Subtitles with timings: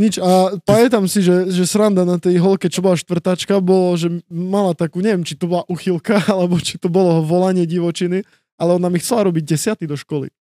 [0.00, 0.16] Nič.
[0.16, 4.72] A pamätám si, že, že sranda na tej holke, čo bola štvrtačka, bolo, že mala
[4.72, 8.24] takú, neviem, či to bola uchylka, alebo či to bolo volanie divočiny,
[8.56, 10.32] ale ona mi chcela robiť desiaty do školy.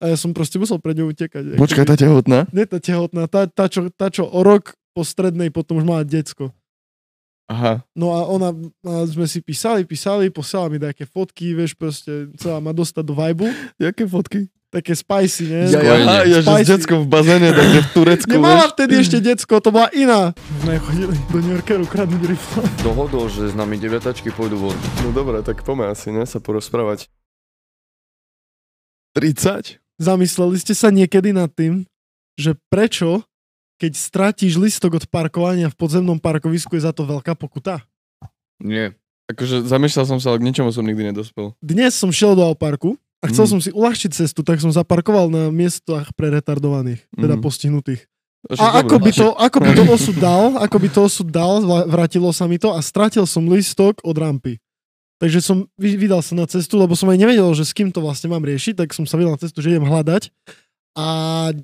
[0.00, 1.60] A ja som proste musel pred ňou utekať.
[1.60, 2.48] Počkaj, tá tehotná?
[2.56, 6.08] Nie tá tehotná, tá, tá, čo, tá, čo o rok po strednej potom už mala
[6.08, 6.48] decko.
[7.50, 7.84] Aha.
[7.92, 8.54] No a ona,
[8.86, 13.12] a sme si písali, písali, posielala mi nejaké fotky, vieš, proste chcela ma dostať do
[13.12, 13.50] vibu.
[13.76, 14.48] Jaké fotky?
[14.70, 15.66] Také spicy, nie?
[15.66, 18.72] Ja, ja, ja, ja že s deckom v bazéne, takže v Turecku, Nemala vieš.
[18.78, 20.30] vtedy ešte decko, to bola iná.
[20.62, 22.62] Sme chodili do New Yorkeru kradnúť rifle.
[22.86, 24.78] Dohodol, že s nami deviatačky pôjdu von.
[25.02, 27.10] No dobre, tak poďme asi, ne, sa porozprávať.
[29.18, 29.82] 30?
[29.98, 31.82] Zamysleli ste sa niekedy nad tým,
[32.38, 33.26] že prečo,
[33.82, 37.82] keď stratíš listok od parkovania v podzemnom parkovisku, je za to veľká pokuta?
[38.62, 38.94] Nie.
[39.26, 41.58] Akože zamýšľal som sa, ale k ničomu som nikdy nedospel.
[41.58, 43.50] Dnes som šiel do parku a chcel Mm.
[43.52, 47.42] som si uľahčiť cestu, tak som zaparkoval na miestach pre retardovaných, teda Mm.
[47.42, 48.02] postihnutých.
[48.50, 52.32] A ako by, to, ako by to osud dal, ako by to osud dal, vrátilo
[52.32, 54.56] sa mi to a stratil som listok od rampy.
[55.20, 58.00] Takže som vy- vydal sa na cestu, lebo som aj nevedel, že s kým to
[58.00, 60.32] vlastne mám riešiť, tak som sa vydal na cestu, že idem hľadať.
[60.96, 61.06] A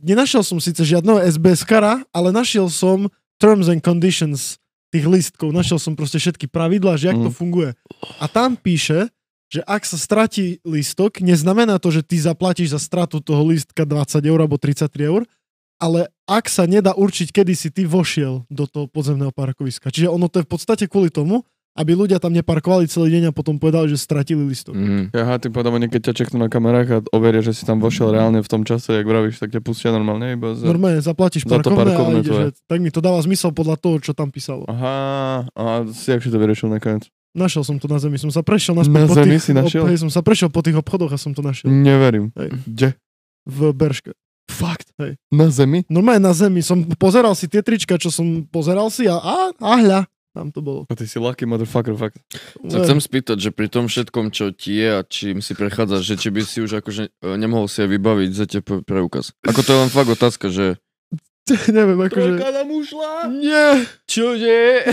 [0.04, 3.08] nenašiel som síce žiadneho SBS kara, ale našiel som
[3.40, 4.60] terms and conditions
[4.92, 5.50] tých listkov.
[5.50, 7.36] Našiel som proste všetky pravidlá, že jak to Mm.
[7.36, 7.70] funguje.
[8.20, 9.08] A tam píše,
[9.46, 14.18] že ak sa stratí lístok, neznamená to, že ty zaplatíš za stratu toho lístka 20
[14.26, 15.22] eur alebo 33 eur,
[15.78, 19.92] ale ak sa nedá určiť, kedy si ty vošiel do toho podzemného parkoviska.
[19.92, 21.44] Čiže ono to je v podstate kvôli tomu,
[21.76, 24.72] aby ľudia tam neparkovali celý deň a potom povedali, že stratili listok.
[24.72, 25.12] Mhm.
[25.12, 28.40] Aha, pádom oni keď ťa čeknú na kamerách a overia, že si tam vošiel reálne
[28.40, 30.64] v tom čase, jak vravíš, tak ťa pustia normálne iba za...
[30.64, 32.46] Normálne zaplatíš Za to parkovné, parkovné a tvoje.
[32.56, 34.64] že, tak mi to dáva zmysel podľa toho, čo tam písalo.
[34.72, 37.12] Aha, a si jak si to vyriešil nakoniec?
[37.36, 39.84] Našiel som to na zemi, som sa prešiel naspäť Na po zemi tých, si našiel?
[39.84, 41.68] Ob, hej, som sa prešiel po tých obchodoch a som to našiel.
[41.68, 42.32] Neverím.
[42.32, 42.48] Hej.
[42.64, 42.88] Kde?
[43.44, 44.16] V Berške.
[44.48, 44.88] Fakt?
[44.96, 45.20] Hej.
[45.28, 45.84] Na zemi?
[45.92, 46.64] Normálne na zemi.
[46.64, 50.00] Som pozeral si tie trička, čo som pozeral si a, a, a hľa,
[50.36, 50.80] tam to bolo.
[50.88, 52.20] A ty si lucky motherfucker, fakt.
[52.68, 56.14] Sa chcem spýtať, že pri tom všetkom, čo ti je a čím si prechádzaš, že
[56.20, 59.32] či by si už akože e, nemohol si aj vybaviť ZTP preukaz.
[59.48, 60.76] Ako to je len fakt otázka, že...
[61.72, 62.36] Neviem, akože...
[62.36, 63.32] nám ušla?
[63.32, 63.88] Nie!
[64.04, 64.84] Čože?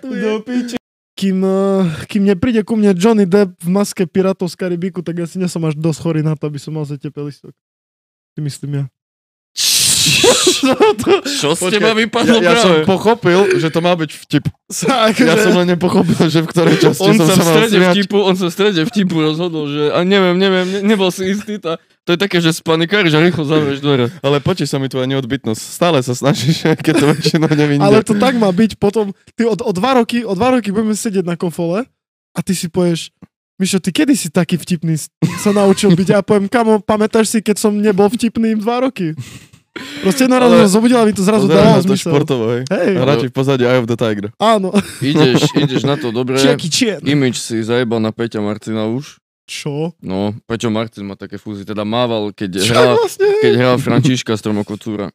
[0.24, 0.79] Do piče.
[1.20, 5.28] Kým, eh, kým nepríde ku mne Johnny Depp v maske Pirátov z Karibiku, tak ja
[5.28, 7.52] si nesom až dosť chorý na to, aby som mal ZTP listok.
[8.32, 8.84] Si myslím ja.
[11.26, 14.44] Čo z Počkaj, teba vypadlo Ja, ja som pochopil, že to má byť vtip.
[14.70, 17.76] Sa, Ja som len nepochopil, že v ktorej časti On som sa v mal strede
[17.90, 21.58] vtipu, on sa v strede vtipu rozhodol, že a neviem, neviem, ne, nebol si istý,
[21.58, 21.76] tá,
[22.08, 24.08] to je také, že spanikáriš a rýchlo zavrieš dvere.
[24.24, 25.60] Ale počíš sa mi tvoja neodbytnosť.
[25.60, 27.84] Stále sa snažíš, keď to väčšinou nevidíš.
[27.84, 29.12] Ale to tak má byť potom.
[29.36, 31.84] Ty od, o, dva roky, o dva roky budeme sedieť na kofole
[32.34, 33.12] a ty si povieš,
[33.60, 34.96] Mišo, ty kedy si taký vtipný
[35.36, 36.08] sa naučil byť?
[36.16, 39.12] A ja poviem, kamo, pamätáš si, keď som nebol vtipný dva roky?
[40.00, 42.08] Proste jedno ráno Ale- som zobudil a mi to zrazu na to zmysel.
[42.10, 42.62] športovo, hej.
[42.72, 44.32] Hej, radši v pozadí Eye of the Tiger.
[44.40, 44.72] áno.
[45.04, 46.40] Ideš, ideš na to dobre.
[47.04, 49.19] Image si zajebal na Peťa Marcina už.
[49.50, 49.98] Čo?
[49.98, 53.26] No, Peťo Marcin má také fúzy, teda mával, keď Čo hral, vlastne?
[53.42, 55.10] keď hral Františka Stromokocúra.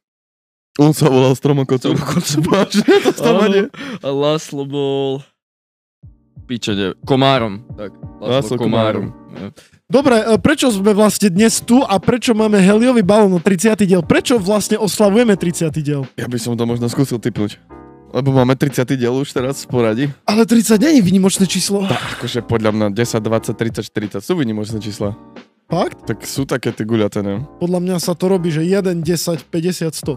[0.75, 1.95] On sa volal Stromokocúr.
[2.43, 2.83] Vážne
[3.15, 3.31] to?
[4.03, 5.23] A Laslo bol...
[6.51, 7.63] Piče, ne, Komárom.
[7.79, 9.15] Tak, Laslo, Laslo Komárom.
[9.87, 13.87] Dobre, e, prečo sme vlastne dnes tu a prečo máme heliový balón na 30.
[13.87, 14.03] diel?
[14.03, 15.71] Prečo vlastne oslavujeme 30.
[15.79, 16.03] diel?
[16.19, 17.55] Ja by som to možno skúsil typnúť.
[18.15, 18.87] Lebo máme 30.
[18.95, 20.05] diel už teraz v poradí.
[20.23, 21.83] Ale 30 nie je výnimočné číslo.
[21.83, 25.19] Akože podľa mňa 10, 20, 30, 40 sú vynimočné čísla.
[25.67, 26.07] Fakt?
[26.07, 27.43] Tak sú také tie guľaté, ne?
[27.59, 30.15] Podľa mňa sa to robí, že 1, 10, 50, 100.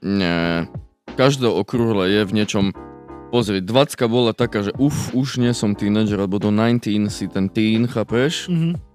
[0.00, 0.64] Nie.
[1.20, 2.64] Každé okrúhle je v niečom...
[3.28, 7.52] Pozri, 20 bola taká, že uf, už nie som teenager, lebo do 19 si ten
[7.52, 8.48] teen, chápeš?
[8.48, 8.89] Mhm.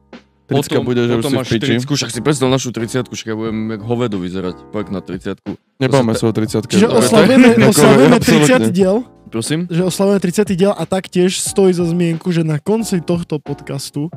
[0.46, 1.74] 30 bude, že už potom si v piči.
[1.82, 5.42] 40, však si predstav našu 30 však ja budem jak hovedu vyzerať, pak na 30
[5.76, 8.70] Nebáme sa o 30 Čiže oslavujeme, oslavujeme absolútne.
[8.70, 8.78] 30.
[8.78, 9.68] diel, Prosím?
[9.68, 10.56] že oslavujeme 30.
[10.56, 14.08] diel a taktiež stojí za zmienku, že na konci tohto podcastu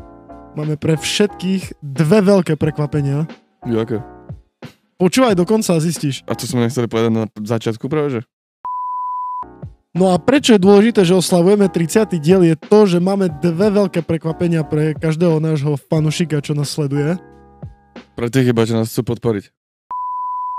[0.54, 3.26] máme pre všetkých dve veľké prekvapenia.
[3.66, 4.04] Jaké?
[4.98, 6.26] Počúvaj do konca a zistíš.
[6.26, 8.20] A to sme nechceli povedať na začiatku práve, že?
[9.96, 12.20] No a prečo je dôležité, že oslavujeme 30.
[12.20, 17.16] diel je to, že máme dve veľké prekvapenia pre každého nášho fanušika, čo nás sleduje.
[18.12, 19.48] Pre tých iba, čo nás chcú podporiť.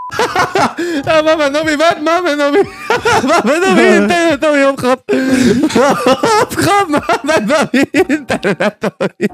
[1.06, 2.66] A máme nový web, máme nový,
[3.30, 5.00] máme nový internetový obchod.
[6.42, 9.26] Obchod máme nový internetový.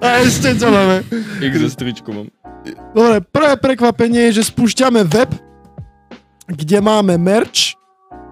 [0.00, 1.04] A ešte čo máme?
[1.44, 2.26] XS tričko mám.
[2.96, 5.28] Dobre, prvé prekvapenie je, že spúšťame web,
[6.46, 7.76] kde máme merch.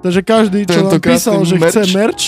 [0.03, 1.95] Takže každý, čo Tento nám písal, že chce merch.
[1.95, 2.25] merch,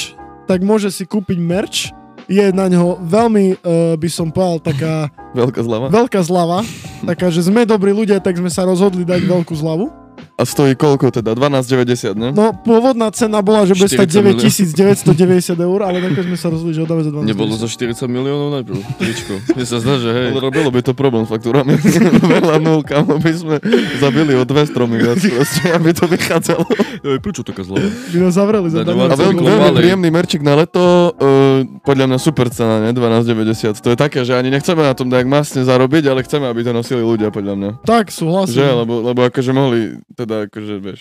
[0.46, 1.78] tak môže si kúpiť merch.
[2.24, 4.94] Je na ňo veľmi, uh, by som povedal, taká
[5.36, 5.86] Veľká zlava.
[5.92, 6.58] veľká zlava.
[7.10, 10.03] taká, že sme dobrí ľudia, tak sme sa rozhodli dať veľkú zľavu.
[10.34, 11.38] A stojí koľko teda?
[11.38, 12.28] 12,90, ne?
[12.34, 16.74] No, pôvodná cena bola, že bude stať 40 9990 eur, ale nakoniec sme sa rozhodli,
[16.74, 19.38] že ho dáme za 12 Nebolo za 40 miliónov najprv, tričko.
[19.54, 20.28] Mne sa zdá, že hej.
[20.34, 21.78] Ale robilo by to problém s faktúrami.
[22.34, 23.62] Veľa nul, kam by sme
[24.02, 26.66] zabili o dve stromy viac, proste, aby to vychádzalo.
[27.06, 27.78] Ej, prečo taká zlá?
[28.10, 32.50] By nás zavreli za A veľmi, veľmi príjemný merčik na leto, uh, podľa mňa super
[32.50, 32.90] cena, ne?
[32.90, 33.78] 12,90.
[33.86, 36.74] To je také, že ani nechceme na tom nejak masne zarobiť, ale chceme, aby to
[36.74, 37.70] nosili ľudia, podľa mňa.
[37.86, 38.58] Tak, súhlasím.
[38.58, 38.66] Že?
[38.82, 41.00] Lebo, lebo akože mohli, teda akože, vieš,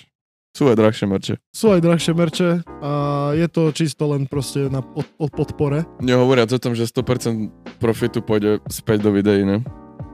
[0.54, 1.34] sú aj drahšie merče.
[1.50, 2.50] Sú aj drahšie merče
[2.84, 2.92] a
[3.34, 5.82] je to čisto len proste na pod, pod podpore.
[5.98, 7.50] Nehovoriac o tom, že 100%
[7.82, 9.66] profitu pôjde späť do videí, ne?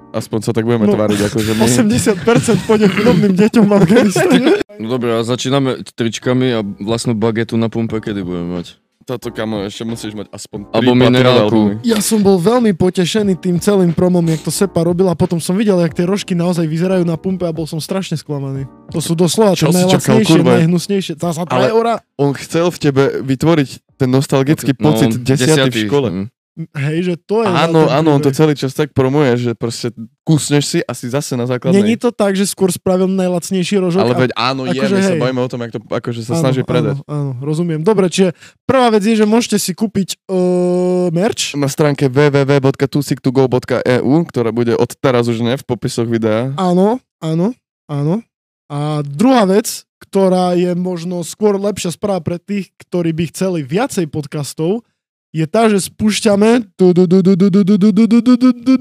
[0.10, 1.66] Aspoň sa tak budeme No, tváriť, akože my...
[1.70, 4.50] 80% pôjde chudobným deťom v Afganistane.
[4.80, 8.80] No dobre, a začíname tričkami a vlastnú bagetu na pumpe, kedy budeme mať?
[9.10, 11.82] Toto kamo, ešte musíš mať aspoň Alebo tri minerálku.
[11.82, 15.18] Ja som bol veľmi potešený tým celým promom, jak to Sepa robila.
[15.18, 18.70] Potom som videl, jak tie rožky naozaj vyzerajú na pumpe a bol som strašne sklamaný.
[18.94, 21.14] To sú doslova Čo najlacnejšie, najhnusnejšie.
[21.18, 21.94] Za, za 2 Ale- eurá.
[22.22, 26.08] On chcel v tebe vytvoriť ten nostalgický pocit No, desiaty v škole.
[26.08, 26.26] hm.
[26.60, 27.48] Hej, že to je...
[27.48, 29.96] Áno, áno, on to celý čas tak promuje, že proste
[30.28, 31.80] kusneš si asi zase na základnej.
[31.80, 34.04] Není to tak, že skôr spravil najlacnejší rožok.
[34.04, 35.22] Ale veď áno, je, akože my sa hej.
[35.24, 37.00] bavíme o tom, jak to akože sa Áno, snaží predať.
[37.08, 37.80] Áno, áno, rozumiem.
[37.80, 38.36] Dobre, čiže
[38.68, 41.56] prvá vec je, že môžete si kúpiť uh, merch.
[41.56, 46.52] Na stránke www.tusiktogo.eu, ktorá bude od teraz už ne v popisoch videa.
[46.60, 47.56] Áno, áno,
[47.88, 48.20] áno.
[48.68, 54.12] A druhá vec, ktorá je možno skôr lepšia správa pre tých, ktorí by chceli viacej
[54.12, 54.84] podcastov,
[55.30, 56.74] je tá, že spúšťame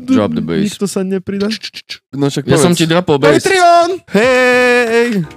[0.08, 0.64] Drop the bass.
[0.64, 1.52] Nikto sa nepridá.
[2.16, 3.44] No však Ja som ti dropol bass.
[3.44, 3.90] Patreon!
[4.16, 5.28] Hej!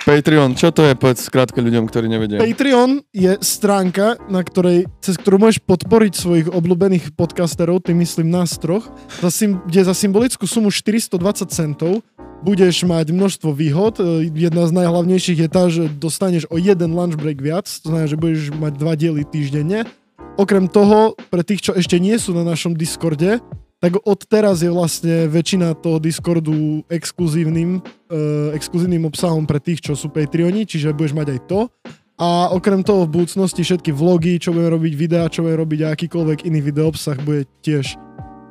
[0.00, 0.96] Patreon, čo to je?
[0.96, 2.40] Povedz skrátke ľuďom, ktorí nevedia.
[2.40, 8.56] Patreon je stránka, na ktorej, cez ktorú môžeš podporiť svojich obľúbených podcasterov, tým myslím nás
[8.56, 8.88] troch,
[9.20, 11.20] za sym, kde za symbolickú sumu 420
[11.52, 12.00] centov
[12.40, 14.00] budeš mať množstvo výhod.
[14.32, 18.16] Jedna z najhlavnejších je tá, že dostaneš o jeden lunch break viac, to znamená, že
[18.16, 19.84] budeš mať dva diely týždenne
[20.40, 23.44] Okrem toho, pre tých, čo ešte nie sú na našom Discorde,
[23.76, 29.92] tak od teraz je vlastne väčšina toho Discordu exkluzívnym, uh, exkluzívnym obsahom pre tých, čo
[29.92, 31.60] sú Patreoni, čiže budeš mať aj to.
[32.16, 35.92] A okrem toho v budúcnosti všetky vlogy, čo budeme robiť, videá, čo budeme robiť a
[35.92, 38.00] akýkoľvek iný video obsah bude tiež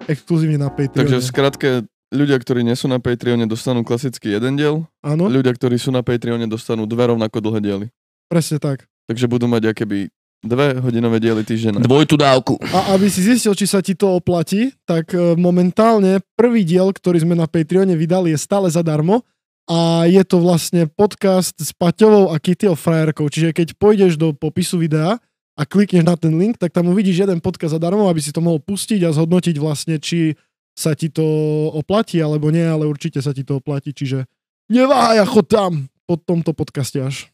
[0.05, 1.09] exkluzívne na Patreone.
[1.09, 1.69] Takže v skratke,
[2.13, 4.85] ľudia, ktorí nie sú na Patreone, dostanú klasicky jeden diel.
[5.01, 7.87] Áno, Ľudia, ktorí sú na Patreone, dostanú dve rovnako dlhé diely.
[8.29, 8.85] presne tak.
[9.09, 11.83] Takže budú mať akéby dve hodinové diely týždenne.
[11.83, 12.55] Dvojtú dávku.
[12.71, 17.27] A aby si zistil, či sa ti to oplatí, tak e, momentálne prvý diel, ktorý
[17.27, 19.27] sme na Patreone vydali, je stále zadarmo
[19.69, 23.27] a je to vlastne podcast s Paťovou a Kittyho frajerkou.
[23.29, 25.19] Čiže keď pôjdeš do popisu videa
[25.59, 28.57] a klikneš na ten link, tak tam uvidíš jeden podcast zadarmo, aby si to mohol
[28.63, 30.39] pustiť a zhodnotiť vlastne, či
[30.73, 31.27] sa ti to
[31.75, 34.23] oplatí alebo nie, ale určite sa ti to oplatí, čiže
[34.71, 37.27] neváhaj a chod tam po tomto podcaste až.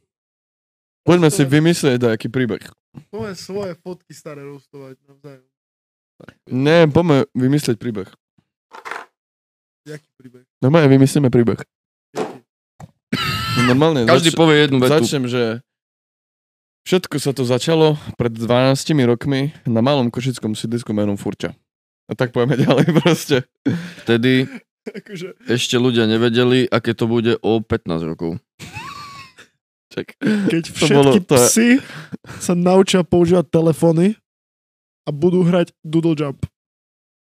[1.06, 2.66] Poďme si vymyslieť nejaký príbeh.
[3.14, 5.46] Svoje, svoje fotky staré roustovať navzájom.
[6.50, 8.10] Nie, poďme vymyslieť príbeh.
[9.86, 10.44] Jaký príbeh?
[10.66, 11.62] Normálne vymyslíme príbeh.
[13.70, 14.92] Normálne Každý zač- povie jednu vetu.
[14.98, 15.62] začnem, že
[16.90, 18.74] všetko sa to začalo pred 12
[19.06, 21.54] rokmi na malom košickom sídlisku menom Furča.
[22.10, 23.38] A tak povieme ďalej proste.
[24.02, 24.50] Vtedy
[24.98, 28.38] Akože, ešte ľudia nevedeli, aké to bude o 15 rokov.
[29.96, 30.08] Čak.
[30.52, 31.68] keď To všetky bolo- to je- psy
[32.44, 34.20] sa naučia používať telefóny
[35.08, 36.44] a budú hrať Doodle Jump.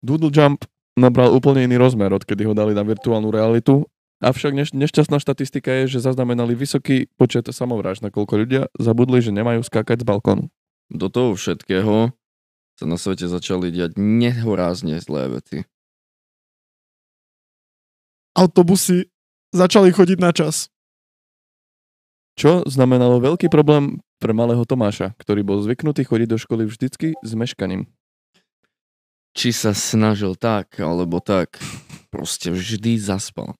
[0.05, 3.88] Doodle Jump nabral úplne iný rozmer, odkedy ho dali na virtuálnu realitu.
[4.21, 9.64] Avšak neš- nešťastná štatistika je, že zaznamenali vysoký počet samovrážd, nakoľko ľudia zabudli, že nemajú
[9.64, 10.52] skákať z balkónu.
[10.93, 12.12] Do toho všetkého
[12.76, 15.64] sa na svete začali diať nehorázne zlé veci.
[18.37, 19.09] Autobusy
[19.52, 20.69] začali chodiť na čas.
[22.40, 27.37] Čo znamenalo veľký problém pre malého Tomáša, ktorý bol zvyknutý chodiť do školy vždycky s
[27.37, 27.85] meškaním.
[29.37, 31.61] Či sa snažil tak, alebo tak,
[32.09, 33.52] proste vždy zaspal.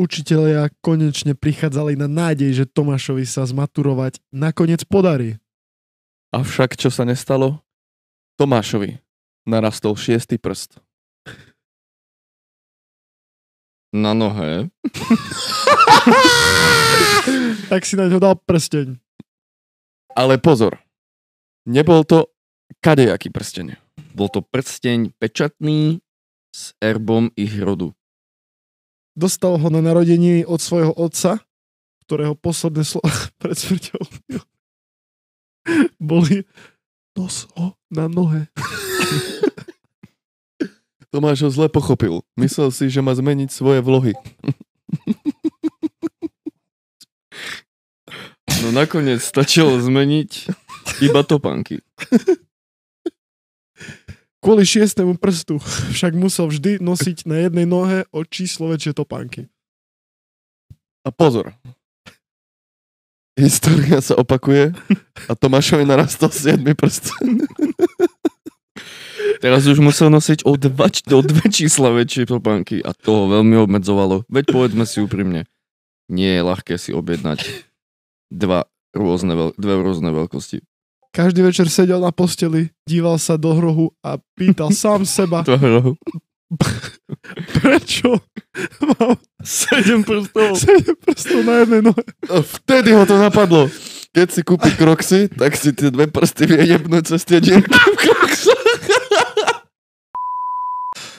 [0.00, 5.36] Učitelia konečne prichádzali na nádej, že Tomášovi sa zmaturovať nakoniec podarí.
[6.32, 7.60] Avšak čo sa nestalo?
[8.40, 8.96] Tomášovi
[9.44, 10.80] narastol šiestý prst.
[13.90, 14.70] Na nohe.
[17.70, 18.98] Tak si na ňo dal prsteň.
[20.18, 20.82] Ale pozor,
[21.70, 22.26] nebol to
[22.82, 23.78] kadejaký prsteň.
[24.10, 26.02] Bol to prsteň pečatný
[26.50, 27.94] s erbom ich rodu.
[29.14, 31.46] Dostal ho na narodení od svojho otca,
[32.02, 34.02] ktorého posledné slova pred smrťou
[36.00, 36.44] boli
[37.16, 38.48] nos ho na nohe.
[41.10, 42.22] Tomáš ho zle pochopil.
[42.38, 44.14] Myslel si, že má zmeniť svoje vlohy.
[48.60, 50.52] No nakoniec stačilo zmeniť
[51.02, 51.80] iba topánky.
[54.40, 55.60] Kvôli šiestému prstu
[55.92, 59.48] však musel vždy nosiť na jednej nohe o číslo väčšie topánky.
[61.04, 61.56] A pozor.
[63.40, 64.76] História sa opakuje
[65.24, 67.08] a Tomášovi narastol 7 prst.
[69.40, 73.56] Teraz už musel nosiť o dva, o dve čísla väčšie topánky a to ho veľmi
[73.56, 74.28] obmedzovalo.
[74.28, 75.48] Veď povedzme si úprimne,
[76.12, 77.40] nie je ľahké si objednať
[78.28, 80.60] dva rôzne, veľ- dve rôzne veľkosti.
[81.10, 85.96] Každý večer sedel na posteli, díval sa do hrohu a pýtal sám seba, To hrohu.
[87.56, 88.18] prečo
[88.82, 90.58] mám Sedem prstov.
[90.58, 92.02] 7 prstov na jednej nohe.
[92.26, 93.70] A vtedy ho to napadlo.
[94.10, 97.96] Keď si kúpi kroxy, tak si tie dve prsty vie jebnúť cez tie dierky v
[97.96, 98.49] kroxoch.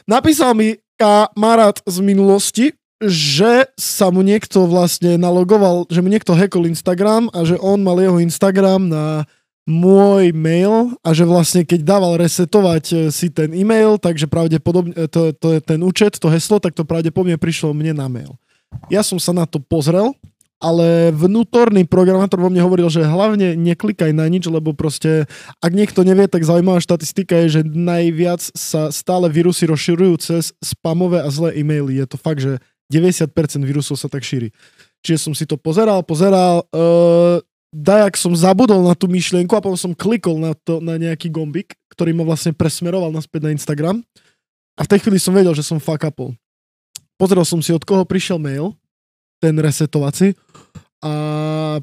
[0.09, 2.65] Napísal mi kamarát z minulosti,
[3.01, 7.97] že sa mu niekto vlastne nalogoval, že mu niekto hackol Instagram a že on mal
[7.97, 9.25] jeho Instagram na
[9.65, 15.05] môj mail a že vlastne keď dával resetovať e, si ten e-mail, takže pravdepodobne e,
[15.05, 18.37] to, to ten účet, to heslo, tak to pravdepodobne prišlo mne na mail.
[18.89, 20.17] Ja som sa na to pozrel,
[20.61, 25.25] ale vnútorný programátor vo mne hovoril, že hlavne neklikaj na nič, lebo proste,
[25.57, 31.25] ak niekto nevie, tak zaujímavá štatistika je, že najviac sa stále vírusy rozširujú cez spamové
[31.25, 31.97] a zlé e-maily.
[31.97, 32.61] Je to fakt, že
[32.93, 33.33] 90%
[33.65, 34.53] vírusov sa tak šíri.
[35.01, 37.41] Čiže som si to pozeral, pozeral, uh,
[37.73, 41.73] dajak som zabudol na tú myšlienku a potom som klikol na, to, na nejaký gombik,
[41.89, 44.03] ktorý ma vlastne presmeroval naspäť na Instagram.
[44.77, 46.35] A v tej chvíli som vedel, že som fuck upol.
[47.15, 48.75] Pozrel som si, od koho prišiel mail,
[49.41, 50.37] ten resetovací.
[51.01, 51.81] A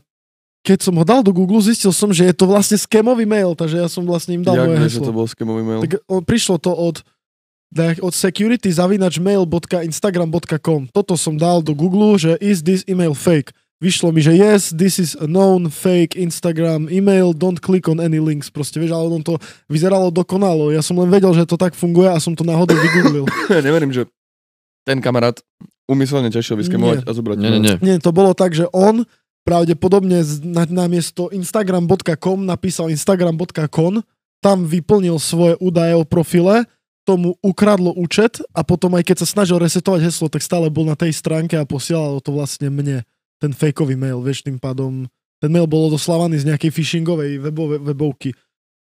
[0.62, 3.82] keď som ho dal do Google, zistil som, že je to vlastne skémový mail, takže
[3.82, 5.08] ja som vlastne im dal Jak moje vieš, že heslo.
[5.10, 5.80] to bol skemový mail?
[5.82, 7.02] Tak on, prišlo to od,
[8.04, 10.94] od security zavinačmail.instagram.com.
[10.94, 13.50] Toto som dal do Google, že is this email fake?
[13.78, 18.18] Vyšlo mi, že yes, this is a known fake Instagram email, don't click on any
[18.18, 18.50] links.
[18.50, 19.38] Proste, vieš, ale on to
[19.70, 20.74] vyzeralo dokonalo.
[20.74, 23.30] Ja som len vedel, že to tak funguje a som to náhodou vygooglil.
[23.46, 24.10] Ja neverím, že
[24.82, 25.38] ten kamarát
[25.88, 27.36] umyselne ťa išiel vyskemovať a zobrať.
[27.40, 27.74] Nie, nie, nie.
[27.80, 29.08] Nie, to bolo tak, že on
[29.48, 34.04] pravdepodobne na, namiesto instagram.com napísal instagram.com,
[34.44, 36.68] tam vyplnil svoje údaje o profile,
[37.08, 40.92] tomu ukradlo účet a potom aj keď sa snažil resetovať heslo, tak stále bol na
[40.92, 43.00] tej stránke a posielalo to vlastne mne,
[43.40, 45.08] ten fejkový mail, vieš, tým pádom
[45.40, 48.34] ten mail bol odoslavaný z nejakej phishingovej webove, webovky.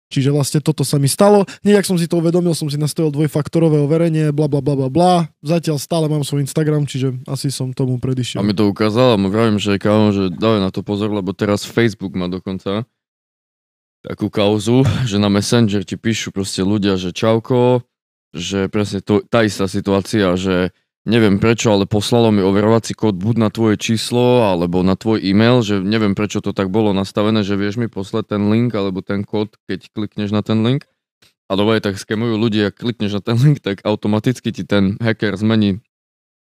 [0.05, 1.49] Čiže vlastne toto sa mi stalo.
[1.65, 5.13] Nejak som si to uvedomil, som si nastavil dvojfaktorové overenie, bla bla bla bla bla.
[5.41, 8.37] Zatiaľ stále mám svoj Instagram, čiže asi som tomu predišiel.
[8.37, 11.33] A mi to ukázal a mu vravím, že kámo, že dávaj na to pozor, lebo
[11.33, 12.85] teraz Facebook má dokonca
[14.05, 17.81] takú kauzu, že na Messenger ti píšu proste ľudia, že čauko,
[18.29, 20.69] že presne to, tá istá situácia, že
[21.05, 25.61] neviem prečo, ale poslalo mi overovací kód buď na tvoje číslo, alebo na tvoj e-mail,
[25.61, 29.21] že neviem prečo to tak bolo nastavené, že vieš mi poslať ten link, alebo ten
[29.21, 30.89] kód, keď klikneš na ten link.
[31.45, 35.79] A dobre, tak skemujú ľudia, klikneš na ten link, tak automaticky ti ten hacker zmení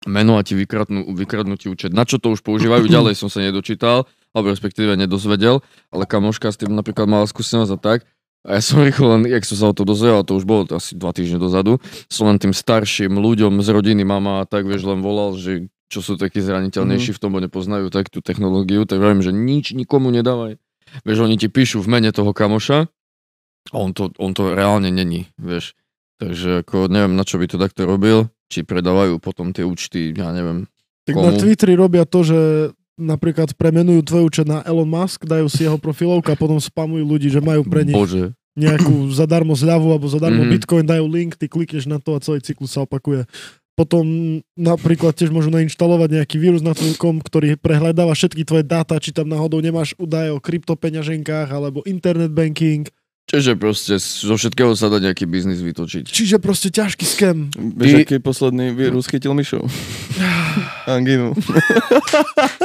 [0.08, 1.92] meno a ti vykradnú, vykradnú ti účet.
[1.92, 6.60] Na čo to už používajú ďalej som sa nedočítal, alebo respektíve nedozvedel, ale kamoška s
[6.60, 8.00] tým napríklad mala skúsenosť a tak.
[8.48, 10.80] A ja som rýchlo len, jak som sa o to dozvedel, to už bolo to
[10.80, 14.88] asi dva týždne dozadu, som len tým starším ľuďom z rodiny, mama a tak, vieš,
[14.88, 19.02] len volal, že čo sú takí zraniteľnejší v tom, bo nepoznajú tak tú technológiu, tak
[19.02, 20.56] vravím, že nič nikomu nedávaj.
[21.04, 22.88] Vieš, oni ti píšu v mene toho kamoša
[23.74, 25.76] a on to, on to reálne není, vieš.
[26.20, 30.32] Takže ako neviem, na čo by to takto robil, či predávajú potom tie účty, ja
[30.32, 30.68] neviem,
[31.08, 31.26] Tak komu?
[31.26, 32.40] na Twitteri robia to, že
[33.00, 37.28] napríklad premenujú tvoj účet na Elon Musk, dajú si jeho profilovku a potom spamujú ľudí,
[37.28, 38.36] že majú pre nich Bože.
[38.54, 40.52] nejakú zadarmo zľavu alebo zadarmo Mhm.
[40.52, 43.24] Bitcoin, dajú link, ty klikneš na to a celý cyklus sa opakuje.
[43.74, 44.04] Potom
[44.54, 49.10] napríklad tiež môžu nainštalovať nejaký vírus na tvoj kom, ktorý prehľadáva všetky tvoje dáta, či
[49.10, 52.92] tam náhodou nemáš údaje o kryptopeňaženkách alebo internet banking.
[53.24, 56.10] Čiže proste zo všetkého sa dá nejaký biznis vytočiť.
[56.10, 57.38] Čiže proste ťažký skem.
[57.54, 59.64] Vieš, aký posledný vírus chytil Mišov?
[60.90, 61.38] Angínu.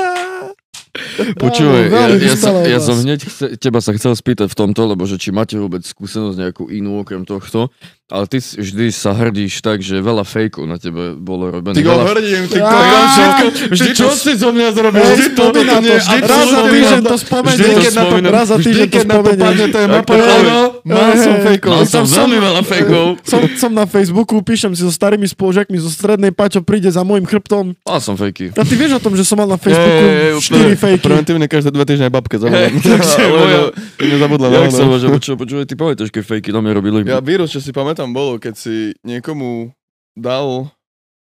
[1.42, 5.02] Počúvaj, ja, ja, sa, ja som hneď chce, teba sa chcel spýtať v tomto, lebo
[5.10, 7.74] že či máte vôbec skúsenosť nejakú inú okrem tohto,
[8.06, 11.72] ale ty vždy sa hrdíš tak, že veľa fejkov na tebe bolo robené.
[11.72, 12.04] Ty go veľa...
[12.10, 15.96] hrdím, ty kokos, všetko, vždy čo to- si zo mňa zrobil, vždy to, to, nie,
[15.96, 17.58] to, raz za týždeň to spomenieš.
[17.58, 18.14] Vždy, keď na to.
[18.26, 21.70] Raz za vždy, týždeň to keď na to to áno, áno, mal som fejkov.
[21.72, 23.04] Mal som veľmi veľa fejkov.
[23.24, 27.72] som, na Facebooku, píšem si so starými spolužiakmi zo strednej, Paťo príde za môjim chrbtom.
[27.78, 28.52] Mal som fejky.
[28.52, 30.76] A ty vieš o tom, že som mal na Facebooku Ej, ej, úplne.
[30.76, 31.02] 4 fejky.
[31.02, 32.68] Preventívne každé dve týždne aj babke zavolám.
[32.84, 34.92] Takže moja- Nezabudla Jak sa ono.
[34.92, 36.98] môže, počúvaj, počúvaj, ty pamätáš, keď fejky na mňa robili?
[37.02, 39.72] Ja vírus, čo si pamätám, bolo, keď si niekomu
[40.18, 40.68] dal,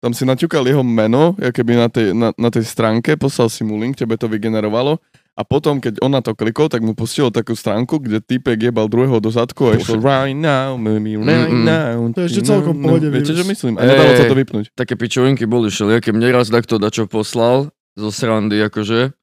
[0.03, 3.79] tam si naťukal jeho meno, keby na tej, na, na tej stránke, poslal si mu
[3.79, 4.99] link, tebe to vygenerovalo
[5.39, 8.91] a potom, keď on na to klikol, tak mu pustilo takú stránku, kde týpek jebal
[8.91, 11.63] druhého do zadku a išlo right now, maybe right Mm-mm.
[11.63, 11.95] now.
[12.11, 13.39] To je ešte celkom v pohode Viete, vírus.
[13.39, 13.73] čo myslím?
[13.79, 14.65] A nedalo sa to vypnúť.
[14.75, 16.11] Také pičovinky boli všelijaké.
[16.11, 19.15] Mne raz takto dačo poslal zo srandy, akože.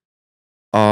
[0.72, 0.82] A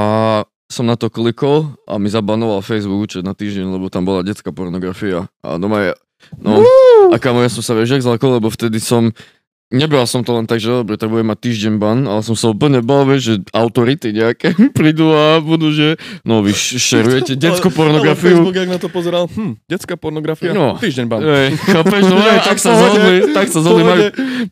[0.68, 4.52] som na to klikol a mi zabanoval Facebook účet na týždeň, lebo tam bola detská
[4.52, 5.25] pornografia.
[5.40, 5.90] A doma je...
[6.37, 6.61] No,
[7.09, 9.11] a kamo, ja som sa vieš, jak zlakol, lebo vtedy som...
[9.66, 12.47] Nebral som to len tak, že dobre, tak budem mať týždeň ban, ale som sa
[12.47, 17.75] úplne bal, vieš, že autority nejaké prídu a budú, že no vy šerujete detskú Ale
[17.75, 18.38] pornografiu.
[18.38, 20.78] Facebook, jak na to pozeral, hm, detská pornografia, No.
[20.78, 21.19] týždeň ban.
[21.19, 24.02] Ej, chápeš, no aj, tak sa zhodli, tak sa zhodli, majú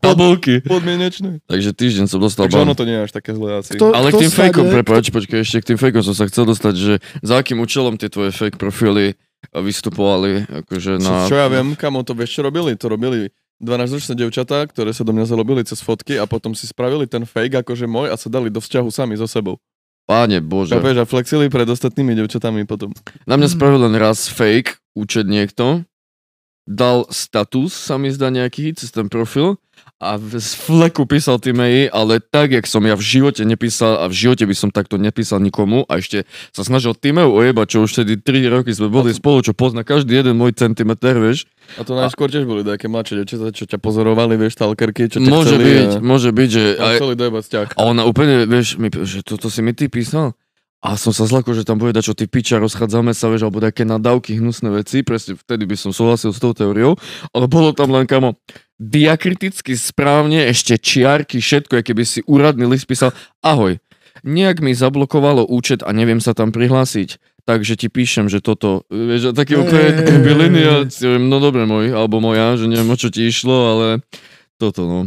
[0.01, 0.55] tabulky.
[0.61, 1.45] Podmienečné.
[1.45, 2.65] Takže týždeň som dostal Takže ban.
[2.65, 3.73] ono to nie je až také zlé asi.
[3.75, 6.75] Kto- Ale k tým fejkom, prepáč, počkaj, ešte k tým fejkom som sa chcel dostať,
[6.75, 9.15] že za akým účelom tie tvoje fake profily
[9.51, 11.27] vystupovali, akože na...
[11.27, 12.79] Čo, čo ja viem, kamo to vieš, čo robili?
[12.79, 17.07] To robili 12-ročné devčatá, ktoré sa do mňa zalobili cez fotky a potom si spravili
[17.11, 19.59] ten fake akože môj a sa dali do vzťahu sami so sebou.
[20.03, 20.75] Páne Bože.
[20.75, 20.99] Chápeš?
[20.99, 22.91] A flexili pred ostatnými devčatami potom.
[23.23, 23.55] Na mňa Mhm.
[23.55, 25.87] spravil len raz fake účet niekto,
[26.67, 29.59] dal status, sa mi zdá nejaký, cez ten profil
[30.03, 34.11] a z fleku písal tým jej, ale tak, jak som ja v živote nepísal a
[34.11, 37.91] v živote by som takto nepísal nikomu a ešte sa snažil Timeu ojebať, čo už
[37.95, 41.47] vtedy 3 roky sme boli spolu, čo pozná každý jeden môj centimeter, vieš.
[41.79, 45.31] A to najskôr tiež boli také mladšie devčatá, čo ťa pozorovali, vieš, stalkerky, čo ťa
[45.31, 46.65] Môže chceli byť, a, môže byť, že...
[46.75, 46.99] a aj-.
[47.79, 50.35] A ona úplne, vieš, mi, že toto si mi ty písal?
[50.83, 53.63] A som sa zlakol, že tam bude dať, čo ty piča, rozchádzame sa, vieš, alebo
[53.63, 56.99] také nadávky, hnusné veci, presne vtedy by som súhlasil s tou teóriou,
[57.31, 58.35] ale bolo tam len kamo
[58.83, 63.15] diakriticky správne, ešte čiarky, všetko, aké by si úradný list písal,
[63.47, 63.79] ahoj,
[64.27, 69.39] nejak mi zablokovalo účet a neviem sa tam prihlásiť, takže ti píšem, že toto, vieš,
[69.39, 70.63] taký úplne byliny
[71.23, 73.87] no dobre môj, alebo moja, že neviem, o čo ti išlo, ale
[74.59, 75.01] toto, no.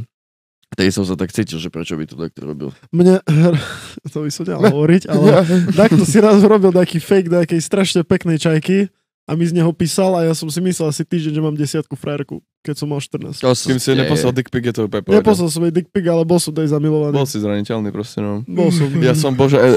[0.73, 2.69] Tej som sa tak cítil, že prečo by to takto robil.
[2.89, 3.21] Mne,
[4.13, 8.41] to by som nemal hovoriť, ale takto si raz robil taký fake nejakej strašne peknej
[8.41, 8.89] čajky
[9.25, 11.97] a mi z neho písal a ja som si myslel asi týždeň, že mám desiatku
[11.97, 13.41] frajerku, keď som mal 14.
[13.41, 15.01] To som- Kým si je- neposlal dick pic, je to úplne.
[15.05, 17.13] Neposlal som jej dick pic, ale bol som tej zamilovaný.
[17.13, 18.45] Bol si zraniteľný proste, no.
[18.45, 18.89] Bol som.
[19.01, 19.69] Ja som, bože, e,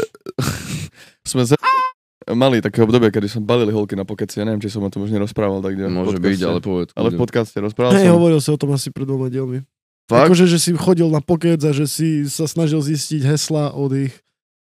[1.25, 1.57] sme z...
[2.29, 5.09] mali také obdobie, kedy som balili holky na pokeci, ja neviem, či som o tom
[5.09, 6.29] už nerozprával, tak Môže podcaste.
[6.29, 6.91] byť, ale povedz.
[6.93, 8.21] Ale v podcaste rozprával Hej, som.
[8.21, 9.65] hovoril si o tom asi pred dvoma dielmi.
[10.09, 10.33] Fakt?
[10.33, 14.15] Akože, že si chodil na pokec a že si sa snažil zistiť hesla od ich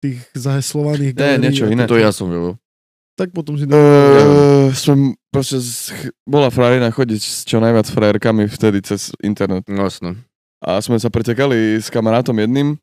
[0.00, 1.84] tých zaheslovaných Ne, galérií niečo iné.
[1.84, 2.56] To ja som robil.
[3.20, 3.68] Tak potom si...
[3.68, 5.92] Uh, som proste, z,
[6.24, 9.68] bola frajerina chodiť s čo najviac frajerkami vtedy cez internet.
[9.68, 10.16] No jasno.
[10.60, 12.80] A sme sa pretekali s kamarátom jedným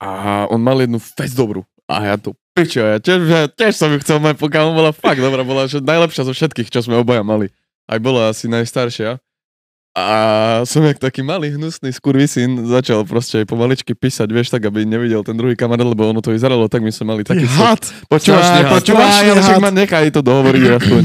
[0.00, 1.64] a on mal jednu fest dobrú.
[1.84, 5.20] A ja tu pičo, ja tiež, ja tiež som ju chcel mať, pokiaľ bola fakt
[5.20, 7.52] dobrá, bola že najlepšia zo všetkých, čo sme obaja mali.
[7.84, 9.20] Aj bola asi najstaršia.
[9.96, 10.06] A
[10.68, 15.24] som jak taký malý, hnusný skurvisín začal proste aj pomaličky písať, vieš, tak aby nevidel
[15.24, 17.80] ten druhý kamarát, lebo ono to vyzeralo tak, my sme mali taký had!
[18.04, 18.72] Počúvaš, Strašný had.
[18.76, 21.02] počúvaš, Strašný ale však ma nechaj to dohovoriť aspoň.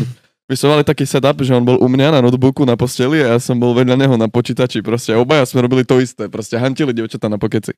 [0.51, 3.31] My sme mali taký setup, že on bol u mňa na notebooku na posteli a
[3.31, 5.15] ja som bol vedľa neho na počítači proste.
[5.15, 7.71] A obaja sme robili to isté, proste hantili dievčatá na pokeci.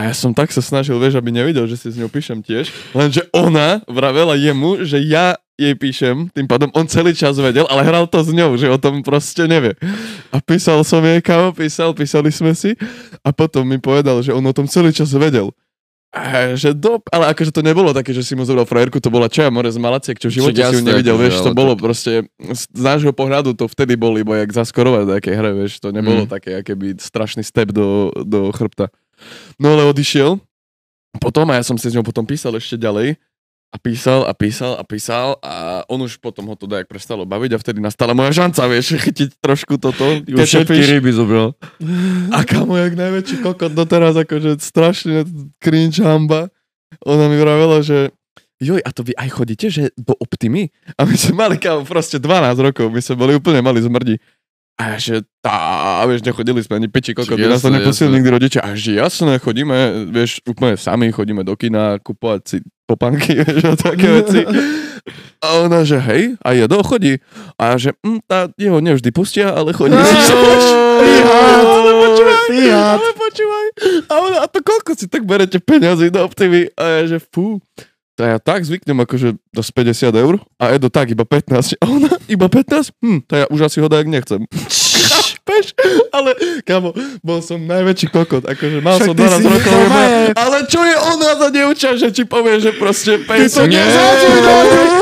[0.00, 2.72] A ja som tak sa snažil, vieš, aby nevidel, že si s ňou píšem tiež,
[2.96, 7.84] lenže ona vravela jemu, že ja jej píšem, tým pádom on celý čas vedel, ale
[7.84, 9.76] hral to s ňou, že o tom proste nevie.
[10.32, 12.72] A písal som jej, kamo, písal, písali sme si
[13.20, 15.52] a potom mi povedal, že on o tom celý čas vedel.
[16.10, 19.30] A že do, ale akože to nebolo také, že si mu zobral frajerku, to bola
[19.30, 21.76] čo ja more z Malaciek, čo v živote Však si ju nevidel, vieš, to bolo
[21.78, 25.92] tak- proste, z nášho pohľadu to vtedy bol iba jak zaskorovať také hre, vieš, to
[25.92, 26.30] nebolo Mm.
[26.32, 28.90] také, aké by strašný step do, do chrbta.
[29.60, 30.40] No ale odišiel,
[31.18, 33.18] potom a ja som si s ňou potom písal ešte ďalej
[33.70, 37.50] a písal a písal a písal a on už potom ho to dajak prestalo baviť
[37.54, 40.22] a vtedy nastala moja šanca, vieš, chytiť trošku toto.
[40.26, 41.54] Už všetky ryby zobral.
[42.34, 45.22] A kamo, jak najväčší kokot doteraz, akože strašne
[45.62, 46.50] cringe hamba.
[47.06, 48.10] Ona mi vravela, že
[48.58, 50.74] joj, a to vy aj chodíte, že do Optimy?
[50.98, 54.18] A my sme mali kamo proste 12 rokov, my sme boli úplne mali zmrdi.
[54.80, 55.14] A ja, že
[55.44, 58.64] tá, vieš, nechodili sme ani peči kokot, nás to nepustili nikdy rodičia.
[58.64, 62.56] A že jasné, chodíme, vieš, úplne sami, chodíme do kina, kupovať si
[62.88, 64.40] topanky, vieš, a také veci.
[65.44, 67.20] A ona, že hej, a je do, chodí.
[67.60, 70.00] A ja, že hm, tá, jeho nevždy pustia, ale chodí.
[72.00, 73.66] Počúvaj, ale počúvaj.
[74.08, 76.68] A ona, a to koľko si tak berete peniazy do Optimy?
[76.76, 77.60] A ja, že fú.
[78.20, 81.80] To ja tak zvyknem akože do 50 eur a Edo tak iba 15.
[81.80, 82.92] A ona iba 15?
[83.00, 84.44] Hm, to ja už asi ho dajak nechcem.
[85.50, 85.66] Chápeš?
[86.10, 86.30] Ale,
[86.62, 90.22] kamo, bol som najväčší kokot, akože mal Však som ty 12 si rokov, Maje.
[90.32, 93.66] ale čo je ona za dievča, že ti povie, že proste Ty to.
[93.66, 93.82] Nie.
[93.82, 94.38] nezaučíš,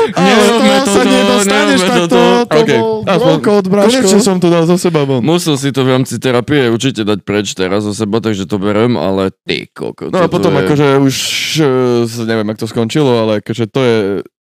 [0.09, 3.63] Nie, ale z robme toho sa toto, nedostaneš nerobme takto, to OK, bol aspoň- brokot,
[3.69, 5.21] Konečne som to dal zo seba von.
[5.21, 8.97] Musel si to v rámci terapie určite dať preč teraz zo seba, takže to berem,
[8.97, 10.09] ale ty koko.
[10.09, 10.65] No a potom je...
[10.65, 11.15] akože už,
[11.61, 13.97] uh, neviem, jak to skončilo, ale akože to je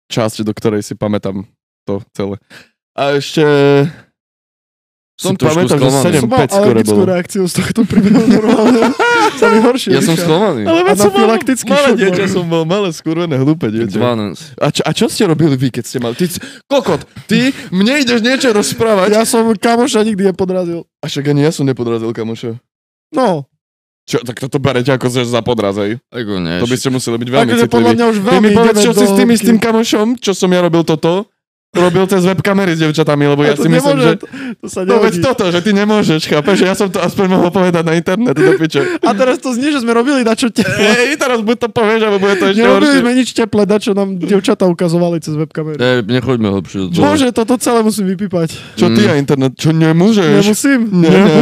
[0.10, 1.44] časť, do ktorej si pamätám
[1.84, 2.40] to celé.
[2.96, 3.44] A ešte...
[5.20, 6.16] Som Si trošku pamätám, že sklamaný.
[6.16, 7.12] 7 Som mal pec skoro alergickú bolo.
[7.12, 8.82] reakciu z tohto príbehu normálne.
[9.40, 10.62] Sa mi horšie Ja som sklamaný.
[10.64, 12.32] Ale veď som mal Anafylaktický malé dieťa, mal.
[12.32, 14.00] som bol malé, skurvené, hlúpe dieťa.
[14.00, 14.64] 12.
[14.64, 16.16] A čo, a čo ste robili vy, keď ste mali?
[16.16, 16.26] Ty,
[16.72, 19.12] kokot, ty mne ideš niečo rozprávať?
[19.12, 20.88] Ja som kamoša nikdy nepodrazil.
[21.04, 22.56] A však ani ja som nepodrazil kamoša.
[23.12, 23.44] No,
[24.08, 26.00] Čo, tak toto berete ako že za podrazej.
[26.10, 26.64] Ako nie.
[26.64, 28.92] To by ste museli byť veľmi takže podľa mňa už Ty veľmi mi povedz, čo
[28.96, 31.28] si s tým istým kamošom, čo som ja robil toto,
[31.70, 34.14] robil cez webkamery s devčatami, lebo ja A to si myslím, nemôže, že...
[34.16, 34.26] to,
[34.58, 35.22] to sa No veď nehodí.
[35.24, 36.58] toto, že ty nemôžeš, chápeš?
[36.60, 38.82] Ja som to aspoň mohol povedať na internet, do piče.
[39.00, 40.74] A teraz to znie, že sme robili dačo teple.
[40.74, 43.02] Ej, teraz buď to povieš, alebo bude to ešte Nerobili horšie.
[43.02, 45.78] sme nič teple, dačo nám devčatá ukazovali cez webkamery.
[45.78, 46.98] E, nechoďme hlbšie do.
[46.98, 48.50] Bože, toto celé musím vypípať.
[48.74, 49.54] Čo ty a internet?
[49.54, 50.42] Čo nemôžeš?
[50.42, 50.80] Nemusím?
[50.92, 51.42] Nie, nie.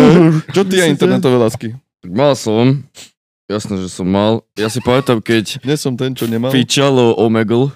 [0.50, 1.68] Čo ty a internetové lásky?
[2.04, 2.84] Mal som.
[3.46, 4.44] Jasné, že som mal.
[4.54, 6.52] Ja si pamätám, keď Nie som ten, čo nemal.
[6.52, 7.72] fičalo Omegle.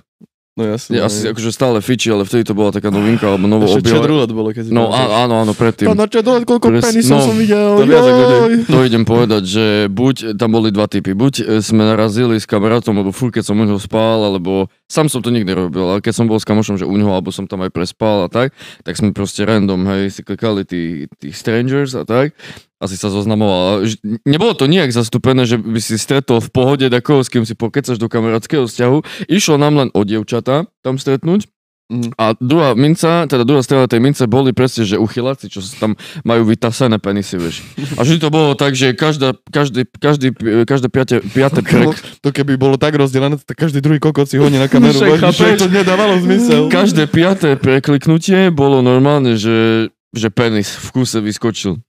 [0.52, 1.00] No jasne.
[1.00, 4.04] Ja asi akože stále fiči, ale vtedy to bola taká novinka, alebo novo chat objava.
[4.04, 5.88] roulette bolo, keď si No á- áno, áno, predtým.
[5.96, 7.80] Na čo dole, koľko Pres- penisov no, som videl.
[7.80, 8.54] to viac ako Joj.
[8.68, 12.92] To idem povedať, že buď, tam boli dva typy, buď e, sme narazili s kamarátom,
[12.92, 16.20] alebo furt, keď som u neho spal, alebo sám som to nikdy robil, ale keď
[16.20, 18.52] som bol s kamošom, že u neho, alebo som tam aj prespal a tak,
[18.84, 22.36] tak sme proste random, hej, si klikali tí, tí strangers a tak,
[22.82, 23.86] asi sa zoznamoval.
[24.26, 28.02] Nebolo to nejak zastúpené, že by si stretol v pohode takého, s kým si pokecaš
[28.02, 29.30] do kamarátskeho vzťahu.
[29.30, 31.46] Išlo nám len o dievčatá tam stretnúť.
[31.92, 32.16] Mhm.
[32.16, 36.00] A druhá minca, teda druhá strana tej mince boli presne, že uchyláci, čo sa tam
[36.24, 37.68] majú vytasené penisy, vieš.
[38.00, 40.32] A vždy to bolo tak, že každá, každý, každý,
[40.64, 41.92] každé piate, piate prek,
[42.24, 45.04] to keby bolo tak rozdelené, tak každý druhý kokot si hodí na kameru.
[45.04, 45.60] Bože, chápeš?
[45.60, 46.72] to nedávalo zmysel.
[46.72, 51.84] každé piaté prekliknutie bolo normálne, že, že penis v kúse vyskočil.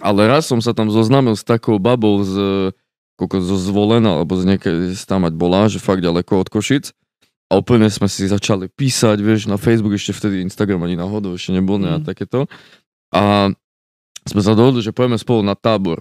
[0.00, 2.34] Ale raz som sa tam zoznámil s takou babou z,
[3.20, 6.92] koľko zo zvolená, alebo z niekedy tam mať bola, že fakt ďaleko od Košic.
[7.50, 11.50] A úplne sme si začali písať, vieš, na Facebook, ešte vtedy Instagram ani náhodou ešte
[11.50, 12.06] nebol, ne, a Mhm.
[12.06, 12.46] takéto.
[13.10, 13.50] A
[14.22, 15.98] sme sa dohodli, že pojeme spolu na tábor.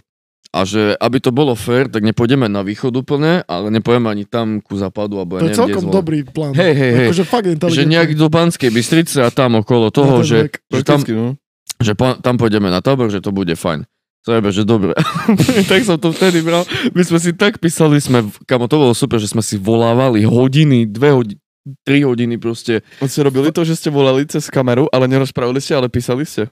[0.50, 4.62] A že aby to bolo fair, tak nepôjdeme na východ úplne, ale nepojeme ani tam
[4.66, 6.54] ku západu, alebo ja To je neviem, kde celkom dobrý plán.
[6.58, 7.08] Hej, hej, hej.
[7.14, 10.40] Akože fakt Že nejak do Banskej Bystrice a tam okolo toho, ten že,
[10.74, 11.38] že tam, no.
[11.80, 13.88] Že po, tam pôjdeme na tábor, že to bude fajn.
[14.28, 14.92] Zajebe, že dobre.
[15.72, 16.68] tak som to vtedy bral.
[16.92, 20.84] My sme si tak písali, sme, kamo to bolo super, že sme si volávali hodiny,
[20.84, 21.39] dve hodiny,
[21.88, 22.84] tri hodiny proste.
[23.00, 26.52] Ste robili to, že ste volali cez kameru, ale nerozprávali ste, ale písali ste.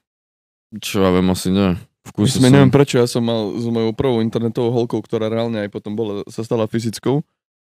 [0.79, 1.75] Čo ja viem, asi nie.
[2.07, 2.55] V kuse sme, som.
[2.55, 6.23] neviem prečo, ja som mal s mojou prvou internetovou holkou, ktorá reálne aj potom bola,
[6.31, 7.19] sa stala fyzickou,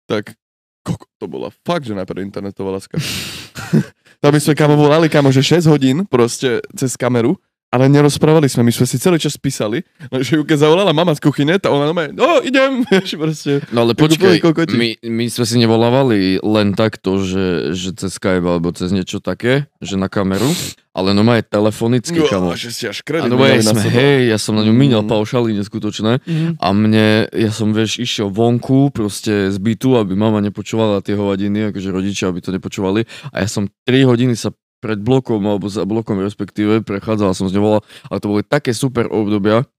[0.10, 0.34] tak
[0.82, 2.98] koko, to bola fakt, že najprv internetová láska.
[4.22, 7.38] Tam my sme kamo volali, kamo, že 6 hodín proste cez kameru,
[7.72, 9.82] ale nerozprávali sme, my sme si celý čas písali,
[10.12, 12.84] že ju keď zavolala mama z kuchyne, tá ona normálne, no idem,
[13.22, 13.64] proste.
[13.72, 14.76] No ale kokoti.
[14.76, 19.72] my, my sme si nevolávali len takto, že, že cez Skype alebo cez niečo také,
[19.80, 20.52] že na kameru,
[20.92, 22.52] ale no aj telefonicky, kamo.
[22.52, 25.00] No, že si až A kredit no ja sme, hej, ja som na ňu minul
[25.02, 25.08] Mm.
[25.08, 26.20] paušaly neskutočné.
[26.28, 26.60] Mhm.
[26.60, 31.72] A mne, ja som, vieš, išiel vonku proste z bytu, aby mama nepočúvala tie hovadiny,
[31.72, 33.08] akože rodičia, aby to nepočúvali.
[33.32, 34.52] A ja som 3 hodiny sa
[34.82, 39.06] pred blokom, alebo za blokom respektíve, prechádzal som z volal, ale to boli také super
[39.08, 39.70] obdobia.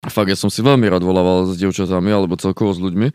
[0.00, 3.12] A fakt, ja som si veľmi rád volával s dievčatami, alebo celkovo s ľuďmi.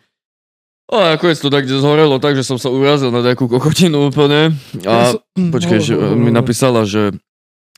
[0.94, 4.54] A ako je to tak, zhorelo, tak, že som sa urazil na nejakú kokotinu úplne.
[4.86, 7.18] A som- počkaj, že mi napísala, že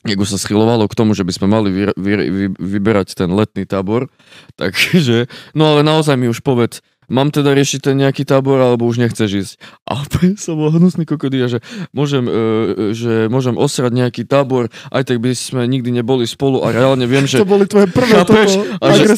[0.04, 3.64] už sa schylovalo k tomu, že by sme mali vy, vy, vy, vyberať ten letný
[3.64, 4.12] tábor,
[4.60, 9.00] takže, no ale naozaj mi už povedz, mám teda riešiť ten nejaký tábor, alebo už
[9.00, 9.54] nechceš ísť.
[9.88, 11.64] A úplne som bol hnusný kokodia, že
[11.96, 16.72] môžem, e, že môžem osrať nejaký tábor, aj tak by sme nikdy neboli spolu a
[16.76, 18.52] reálne viem, že To boli tvoje prvé Chápeš?
[18.60, 18.84] toto.
[18.84, 19.04] A že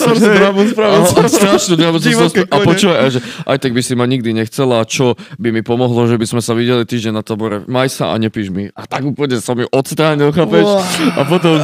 [1.20, 4.86] a, strašnú nervóznosť Divoké a počúvaj, a že aj tak by si ma nikdy nechcela,
[4.86, 7.66] čo by mi pomohlo, že by sme sa videli týždeň na tábore.
[7.66, 8.70] Maj sa a nepíš mi.
[8.74, 10.66] A tak úplne som ju odstránil, chápeš?
[11.18, 11.58] A potom,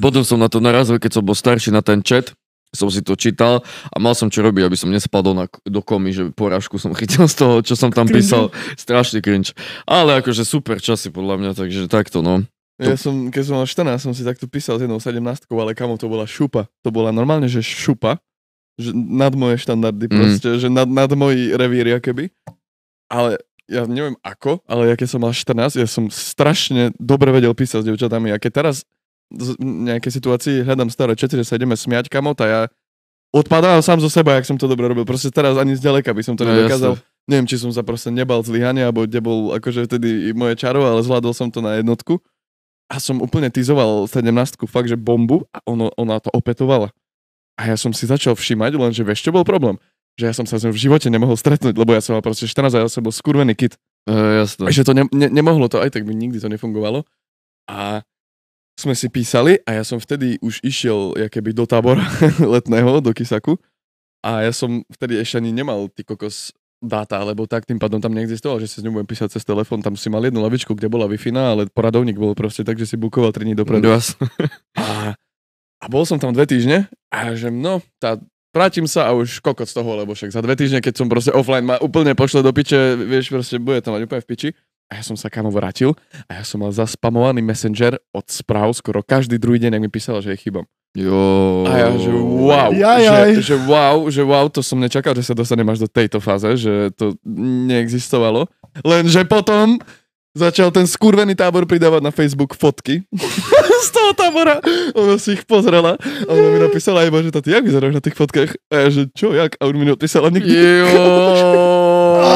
[0.00, 2.32] potom som na to narazil, keď som bol starší na ten chat,
[2.74, 6.10] som si to čítal a mal som čo robiť, aby som nespadol na, do komy,
[6.10, 8.18] že porážku som chytil z toho, čo som tam Cringe.
[8.20, 8.44] písal.
[8.74, 9.54] Strašný cringe.
[9.86, 12.42] Ale akože super časy podľa mňa, takže takto no.
[12.82, 15.94] Ja som, keď som mal 14, som si takto písal s jednou 17 ale kamo
[15.94, 16.66] to bola šupa.
[16.82, 18.18] To bola normálne, že šupa.
[18.74, 20.16] Že nad moje štandardy Mm.
[20.18, 22.34] proste, že nad, nad môj revír, keby.
[23.06, 23.38] Ale
[23.70, 27.80] ja neviem ako, ale ja keď som mal 14, ja som strašne dobre vedel písať
[27.80, 28.34] s devčatami.
[28.34, 28.82] A keď teraz
[29.58, 32.60] nejakej situácii, hľadám staré čety, že sa ideme smiať kamot a ja
[33.34, 35.02] odpadám sám zo seba, jak som to dobre robil.
[35.02, 36.94] Proste teraz ani zďaleka by som to No, nedokázal.
[36.94, 37.12] jasné.
[37.24, 41.00] Neviem, či som sa proste nebal zlyhania, alebo kde bol akože vtedy moje čaro, ale
[41.00, 42.20] zvládol som to na jednotku.
[42.92, 44.28] A som úplne tizoval 17
[44.68, 46.92] fakt, že bombu a ono, ona to opetovala.
[47.56, 49.80] A ja som si začal všímať, lenže vieš, čo bol problém?
[50.20, 52.44] Že ja som sa s ňou v živote nemohol stretnúť, lebo ja som mal proste
[52.44, 53.80] 14 a ja som bol skurvený kit.
[54.04, 54.12] E,
[54.44, 54.68] jasné.
[54.68, 57.08] Že to ne, ne, nemohlo to, aj tak by nikdy to nefungovalo.
[57.66, 58.04] A
[58.84, 62.04] sme si písali a ja som vtedy už išiel keby do tábora
[62.54, 63.56] letného, do Kisaku.
[64.24, 66.52] A ja som vtedy ešte ani nemal ty kokos
[66.84, 69.80] dáta, lebo tak tým pádom tam neexistoval, že si s ňou budem písať cez telefón.
[69.80, 72.96] Tam si mal jednu lavičku, kde bola wi ale poradovník bol proste tak, že si
[73.00, 73.88] bukoval 3 dní dopredu.
[73.88, 74.28] Jasné.
[74.80, 75.16] A,
[75.80, 78.16] a bol som tam dve týždne a že no, tá,
[78.56, 81.34] vrátim sa a už kokot z toho, lebo však za dve týždne, keď som proste
[81.34, 84.48] offline, ma úplne pošle do piče, vieš, proste bude to mať úplne v piči.
[84.94, 85.90] A ja som sa kamo vrátil
[86.30, 90.22] a ja som mal zaspamovaný messenger od správ skoro každý druhý deň, ak mi písala,
[90.22, 90.62] že je chybom.
[90.94, 91.66] Jo.
[91.66, 93.42] A ja, že wow, Jajaj.
[93.42, 96.46] že, že wow, že wow, to som nečakal, že sa dostanem až do tejto fáze,
[96.54, 98.46] že to neexistovalo.
[98.86, 99.82] Lenže potom
[100.34, 103.06] začal ten skurvený tábor pridávať na Facebook fotky
[103.86, 104.58] z toho tábora.
[104.98, 108.18] Ona si ich pozrela a ona mi napísala iba, že ty, jak vyzeráš na tých
[108.18, 108.50] fotkách?
[108.66, 109.54] A ja, že čo, jak?
[109.62, 110.54] A on mi neodpísala nikdy.
[112.18, 112.34] Á,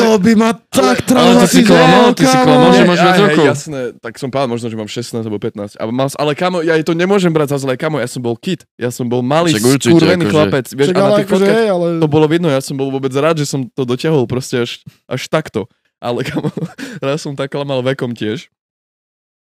[0.00, 3.44] to by ma tak Ale ty si klamal, ty si klamal, že máš viac rokov.
[3.44, 5.76] Jasné, tak som povedal možno, že mám 16 alebo 15.
[5.76, 8.64] A mal, ale kamo, ja to nemôžem brať za zlé, kamo, ja som bol kid.
[8.80, 10.32] Ja som bol malý, Však skurvený akože.
[10.32, 10.66] chlapec.
[10.72, 11.86] Vieš, a na ale tých akože, fotkách ale...
[12.00, 15.28] to bolo vidno, ja som bol vôbec rád, že som to dotiahol proste až, až
[15.28, 15.68] takto.
[16.00, 16.52] Ale kamo,
[17.06, 18.52] raz som tak klamal vekom tiež,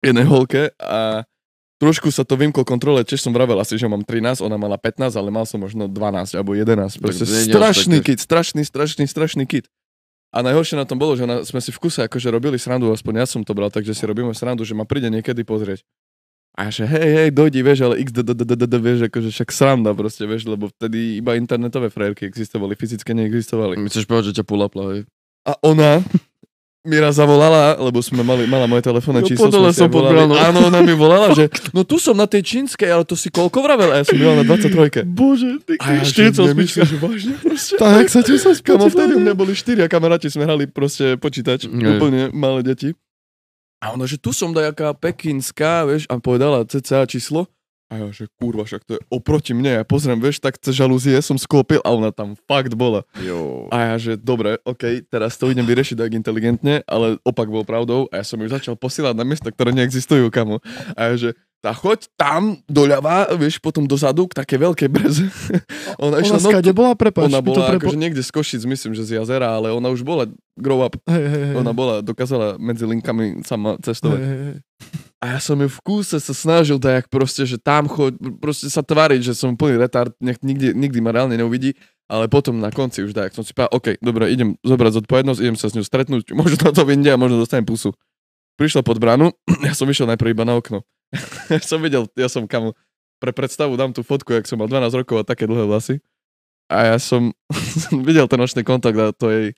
[0.04, 1.26] jednej holke a
[1.82, 5.12] trošku sa to vymklo kontrole, tiež som vravel asi, že mám 13, ona mala 15,
[5.18, 7.02] ale mal som možno 12 alebo 11.
[7.02, 9.66] Proste strašný kit, strašný, strašný, strašný kit.
[10.35, 13.24] A najhoršie na tom bolo, že ona, sme si v kuse akože robili srandu, aspoň
[13.24, 15.80] ja som to bral, takže si robíme srandu, že ma príde niekedy pozrieť.
[16.56, 20.48] A ja že hej, hej, dojdi, vieš, ale XDDDD, vieš, akože však sranda proste, vieš,
[20.48, 23.76] lebo vtedy iba internetové frajerky existovali, fyzické neexistovali.
[23.76, 25.00] Myslíš povedať, že ťa pulapla, hej?
[25.44, 26.00] A ona
[26.87, 29.51] mi raz zavolala, lebo sme mali, mala moje telefónne Jo, číslo.
[29.51, 30.35] po dole sme si som no.
[30.38, 33.59] Áno, ona mi volala, že no tu som na tej čínskej, ale to si koľko
[33.61, 33.90] vravel?
[33.90, 35.03] A ja som býval na 23.
[35.03, 36.55] Bože, ty A ja že 48.
[36.55, 37.75] nemyslíš, že vážne proste.
[37.77, 41.66] Tak sa ti sa Kamo, vtedy u mňa boli štyria kamaráti, sme hrali proste počítač,
[41.66, 41.99] Nie.
[41.99, 42.94] úplne malé deti.
[43.83, 47.51] A ona, že tu som dajaká pekinská, vieš, a povedala cca číslo.
[47.87, 49.79] A ja, že kurva, však to je oproti mne.
[49.79, 53.07] Ja pozriem, vieš, tak cez žalúzie som sklopil a ona tam fakt bola.
[53.22, 53.70] Jo.
[53.70, 58.11] A ja, že dobre, OK, teraz to idem vyriešiť tak inteligentne, ale opak bol pravdou
[58.11, 60.59] a ja som ju začal posielať na miesta, ktoré neexistujú, kamo.
[60.99, 65.26] A ja, že tá choď tam doľava, vieš, potom dozadu k také veľkej breze.
[65.98, 67.26] ona Ona išla, no, skade bola, prepáč.
[67.26, 67.90] ona bola prepo...
[67.90, 70.94] akože niekde z Košic, myslím, že z jazera, ale ona už bola grow up.
[71.11, 71.55] Hej, hej, hej.
[71.59, 74.20] Ona bola, dokázala medzi linkami sama cestovať.
[74.22, 74.57] hej, hej.
[75.16, 78.85] A ja som ju v kúse sa snažil tak proste, že tam choď, proste sa
[78.85, 81.72] tváriť, že som plný retard, nech nikdy, nikdy ma reálne neuvidí,
[82.07, 85.57] ale potom na konci už tak som si povedal, OK, dobre, idem zobrať zodpovednosť, idem
[85.57, 87.96] sa s ňou stretnúť, možno to vyjde a možno dostanem pusu.
[88.61, 89.35] Prišla pod bránu,
[89.66, 90.87] ja som išiel najprv iba na okno.
[91.53, 92.75] ja som videl, ja som kam,
[93.23, 96.03] pre predstavu dám tú fotku, jak som mal 12 rokov a také dlhé vlasy.
[96.66, 97.31] A ja som,
[97.87, 99.55] som videl ten nočný kontakt a to jej...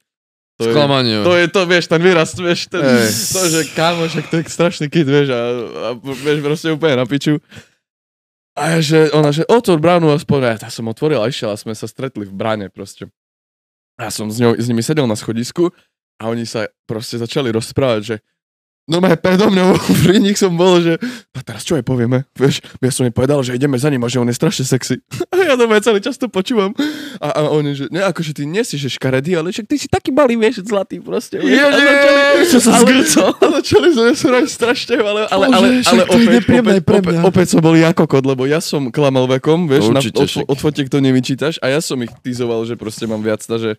[0.58, 1.22] To je, Sklamanie.
[1.22, 3.14] to je to, vieš, ten výraz, vieš, ten, Hej.
[3.30, 7.06] to, že kámo, však to je strašný kid, vieš, a, a vieš, proste úplne na
[7.06, 7.38] piču.
[8.58, 11.54] A ja, že ona, že otvor bránu aspoň, a ja som otvoril a išiel a
[11.54, 13.06] sme sa stretli v bráne proste.
[14.02, 15.70] Ja som s, ňou, s nimi sedel na schodisku
[16.18, 18.16] a oni sa proste začali rozprávať, že
[18.88, 19.76] no mé, predo mňou,
[20.08, 20.96] pri nich som bol, že
[21.36, 24.10] a teraz čo jej povieme, vieš, ja som jej povedal, že ideme za ním a
[24.10, 24.98] že on je strašne sexy.
[25.30, 26.74] A ja doma celý čas to počúvam.
[27.22, 29.86] A, a oni, že ne, akože ty nie si že škaredý, ale však ty si
[29.86, 31.38] taký malý, vieš, zlatý proste.
[31.38, 33.28] Vieš, a začali, čo sa ale- zgrcal.
[33.44, 37.46] a začali sme sa strašne, ale, ale, Bože, ale, ale je opäť, opäť, opäť, opäť
[37.54, 40.98] som bol ja kokot, lebo ja som klamal vekom, vieš, na, od, od fotiek to
[40.98, 43.78] nevyčítaš a ja som ich tizoval, že proste mám viac, takže,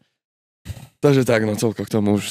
[1.03, 2.25] takže tak, no celko k tomu už,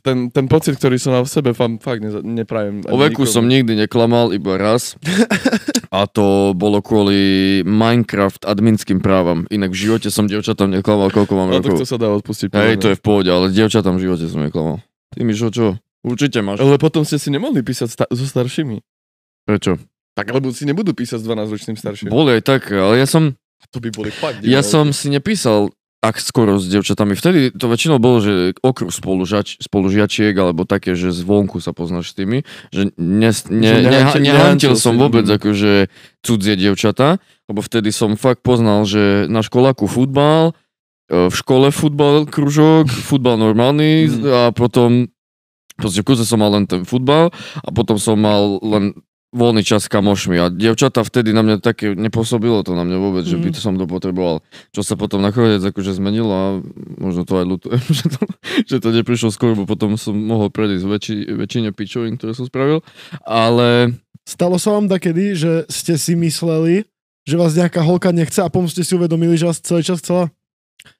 [0.00, 2.84] ten, ten pocit, ktorý som mal v sebe, fakt ne, neprajem.
[2.86, 4.96] O veku som nikdy neklamal, iba raz.
[5.90, 7.18] A to bolo kvôli
[7.62, 9.42] Minecraft adminským právam.
[9.48, 11.90] Inak v živote som dievčatám neklamal, koľko mám Ale tak to rokov.
[11.90, 12.48] sa dá odpustiť.
[12.52, 14.78] Hej, to je v pohode, ale dievčatám v živote som neklamal.
[15.10, 15.74] Ty mi čo, čo?
[16.00, 16.62] Určite máš.
[16.62, 18.78] Ale potom ste si nemohli písať sta- so staršími.
[19.44, 19.82] Prečo?
[20.14, 22.08] Tak, lebo si nebudú písať s 12-ročným starším.
[22.08, 23.34] Boli aj tak, ale ja som,
[23.70, 24.40] To by boli fakt.
[24.40, 27.12] ja som si nepísal ak skoro s dievčatami.
[27.12, 32.16] Vtedy to väčšinou bolo, že okruh spolužač, spolužiačiek, alebo také, že zvonku sa poznáš s
[32.16, 35.36] tými, že ne, ne, Že ne, nehantil- som vôbec mm.
[35.36, 35.72] akože
[36.24, 37.20] cudzie dievčatá,
[37.52, 40.56] lebo vtedy som fakt poznal, že na školáku futbal,
[41.12, 44.24] e, v škole futbal kružok, futbal normálny Mm.
[44.24, 45.12] a potom
[45.76, 47.28] proste kuse som mal len ten futbal
[47.60, 48.96] a potom som mal len
[49.30, 53.22] voľný čas s kamošmi a dievčatá vtedy na mňa také, nepôsobilo to na mňa vôbec,
[53.22, 53.54] že by Mhm.
[53.54, 54.42] to som to potreboval.
[54.70, 56.46] Čo sa potom nakoniec akože zmenilo a
[56.96, 58.22] možno to aj ľutujem, že to,
[58.66, 62.82] že to neprišlo skôr, bo potom som mohol predísť väčši, väčšine pičovín, ktoré som spravil,
[63.22, 66.86] ale Stalo sa vám takedy, že ste si mysleli,
[67.22, 70.30] že vás nejaká holka nechce a potom ste si uvedomili, že vás celý čas chcela?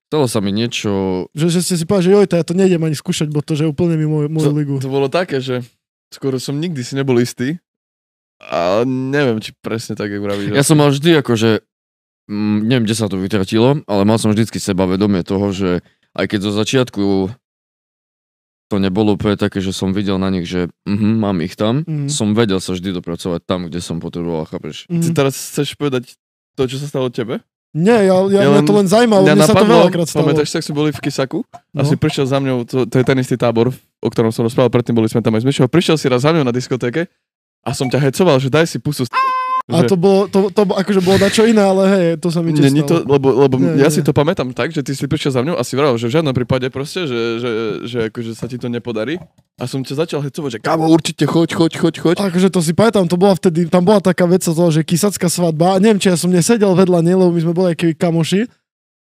[0.07, 2.83] stalo sa mi niečo, Že, že ste si povedali, že joj, to ja to nejdem
[2.83, 4.75] ani skúšať, bo to že úplne mimo moju ligu.
[4.79, 5.63] To bolo také, že
[6.11, 7.63] skoro som nikdy si nebol istý.
[8.43, 10.51] A neviem, či presne tak, jak vravíš.
[10.51, 11.61] ja som mal vždy akože,
[12.27, 16.41] mm, neviem, kde sa to vytratilo, ale mal som vždycky sebavedomie toho, že aj keď
[16.41, 17.05] zo začiatku
[18.67, 22.07] to nebolo úplne také, že som videl na nich, že uh mám ich tam, Mhm.
[22.07, 24.87] som vedel sa vždy dopracovať tam, kde som potreboval, chápeš?
[24.87, 25.13] Ty Mhm.
[25.13, 26.15] teraz chceš povedať
[26.55, 27.43] to, čo sa stalo tebe?
[27.71, 30.07] Nie, ja, ja, Ja mňa len- to len zaujímalo, Mňa mne sa to napadlo, veľakrát
[30.09, 30.23] stalo.
[30.25, 31.85] pamätáš, tak sme boli v Kisaku a No.
[31.85, 34.91] si prišiel za mňou, to, to je ten istý tábor, o ktorom som rozprával, predtým
[34.93, 37.07] boli sme tam aj s Myšou, prišiel si raz za mňou na diskotéke
[37.61, 39.05] a som ťa hecoval, že daj si pusu.
[39.71, 42.75] A to bolo, to, to, akože bolo dačo iné, ale hej, to sa mi tiež
[42.75, 43.95] Není to, lebo, lebo Nie, ja nie.
[43.95, 46.19] si to pamätám tak, že ty si prišiel za mňou a si vravel, že v
[46.19, 47.51] žiadnom prípade proste, že, že,
[47.87, 49.23] že akože sa ti to nepodarí.
[49.63, 52.17] A som ťa začal hecovať, že kámo, určite choď, choď, choď, choď.
[52.19, 55.79] Akože to si pamätám, to bola vtedy, tam bola taká vec, toho, že kysacká svadba,
[55.79, 58.51] a neviem, či ja som nesedel vedľa nej, lebo my sme boli aký kamoši,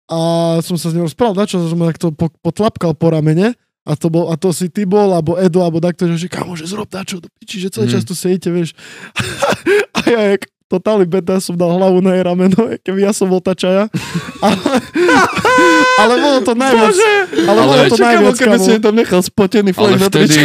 [0.09, 0.19] a
[0.65, 3.55] som sa s ňou rozprával, dačo, som ma takto po, potlapkal po ramene,
[3.89, 6.65] a to, bol, a to si ty bol, alebo Edo, alebo takto, že kamo, že
[6.65, 7.95] zrob dačo, do piči, že celý Mhm.
[7.95, 8.77] čas tu sedíte, vieš.
[9.97, 13.41] a ja, jak totálny beta, som dal hlavu na jej rameno, keby ja som bol
[13.41, 13.89] tačaja.
[14.45, 14.61] ale,
[15.99, 16.93] ale bolo to najviac.
[16.93, 18.67] Ale, Ale bolo to najviac, keby kamo.
[18.67, 20.37] si tam nechal spotený flek na vtedy.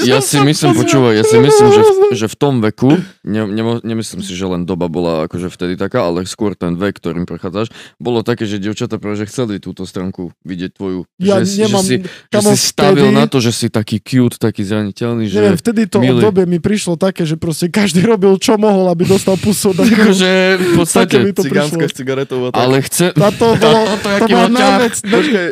[0.00, 3.82] Ja si myslím, počúvaj, ja si myslím, že v, že v tom veku, ne, nemo,
[3.84, 7.68] nemyslím si, že len doba bola akože vtedy taká, ale skôr ten vek, ktorým prechádzaš,
[8.00, 11.04] bolo také, že dievčatá práve že chceli túto stránku vidieť tvoju.
[11.20, 14.40] Ja že, nemám, že si, že si stavil vtedy- na to, že si taký cute,
[14.40, 15.36] taký zraniteľný, že...
[15.36, 16.22] Neviem, vtedy to milý.
[16.22, 19.74] obdobie mi prišlo také, že proste každý robil čo mohol, aby dostal pusu.
[19.82, 23.10] Akože v podstate, Cigánska s cigaretou ale chce...
[23.12, 24.48] A to bolo, to, to bola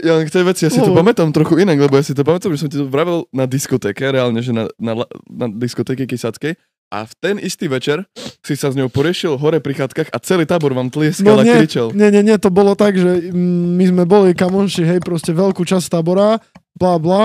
[0.04, 2.22] ja len k tej veci, ja si to pamätám trochu inak, lebo ja si to
[2.22, 6.54] pamätám, že som ti to vravel na diskotéke, reálne, že na, na, na diskotéke Kisackej
[6.90, 8.06] a v ten istý večer
[8.42, 11.46] si sa s ňou poriešil hore pri chatkách a celý tábor vám tlieskal No a
[11.46, 11.90] nie, kričal.
[11.90, 15.62] nie, nie, nie, to bolo tak, že mm, my sme boli kamoši, hej, proste veľkú
[15.62, 16.42] časť tábora,
[16.74, 17.22] bla bla,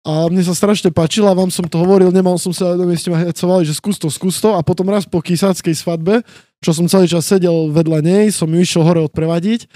[0.00, 3.20] a mne sa strašne páčila, vám som to hovoril, nemal som sa na mieste ma
[3.20, 6.24] hecovali, že skús to, skús to a potom raz po kysáckej svadbe,
[6.64, 9.68] čo som celý čas sedel vedľa nej, som ju išiel hore odprevadiť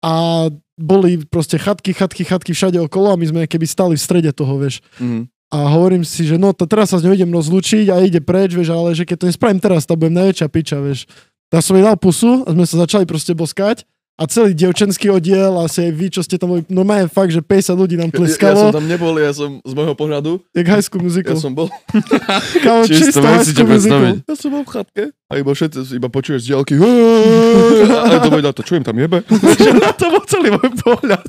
[0.00, 0.46] a
[0.78, 4.56] boli proste chatky, chatky, chatky všade okolo a my sme keby stali v strede toho,
[4.56, 4.80] vieš.
[5.02, 5.28] Mhm.
[5.48, 8.52] A hovorím si, že no to teraz sa s ňou idem rozlučiť a ide preč,
[8.52, 11.08] vieš, ale že keď to nespravím teraz, to budem najväčšia piča, vieš.
[11.48, 15.54] Tak som jej dal pusu a sme sa začali proste boskať a celý dievčenský oddiel
[15.54, 18.10] a si aj vy, čo ste tam boli, no je fakt, že 50 ľudí nám
[18.10, 21.38] Ja, ja som tam nebol, ja som z môjho pohľadu, jak high school ja musical.
[21.38, 21.70] som bol,
[22.66, 24.18] Kámo, Čisto čisto high school musical.
[24.18, 26.74] ja som bol v chatke a iba všetci, iba počuješ z diaľky
[28.10, 29.22] a to vedľa to, čujem tam jebe.
[30.02, 31.28] to bol celý môj pohľad.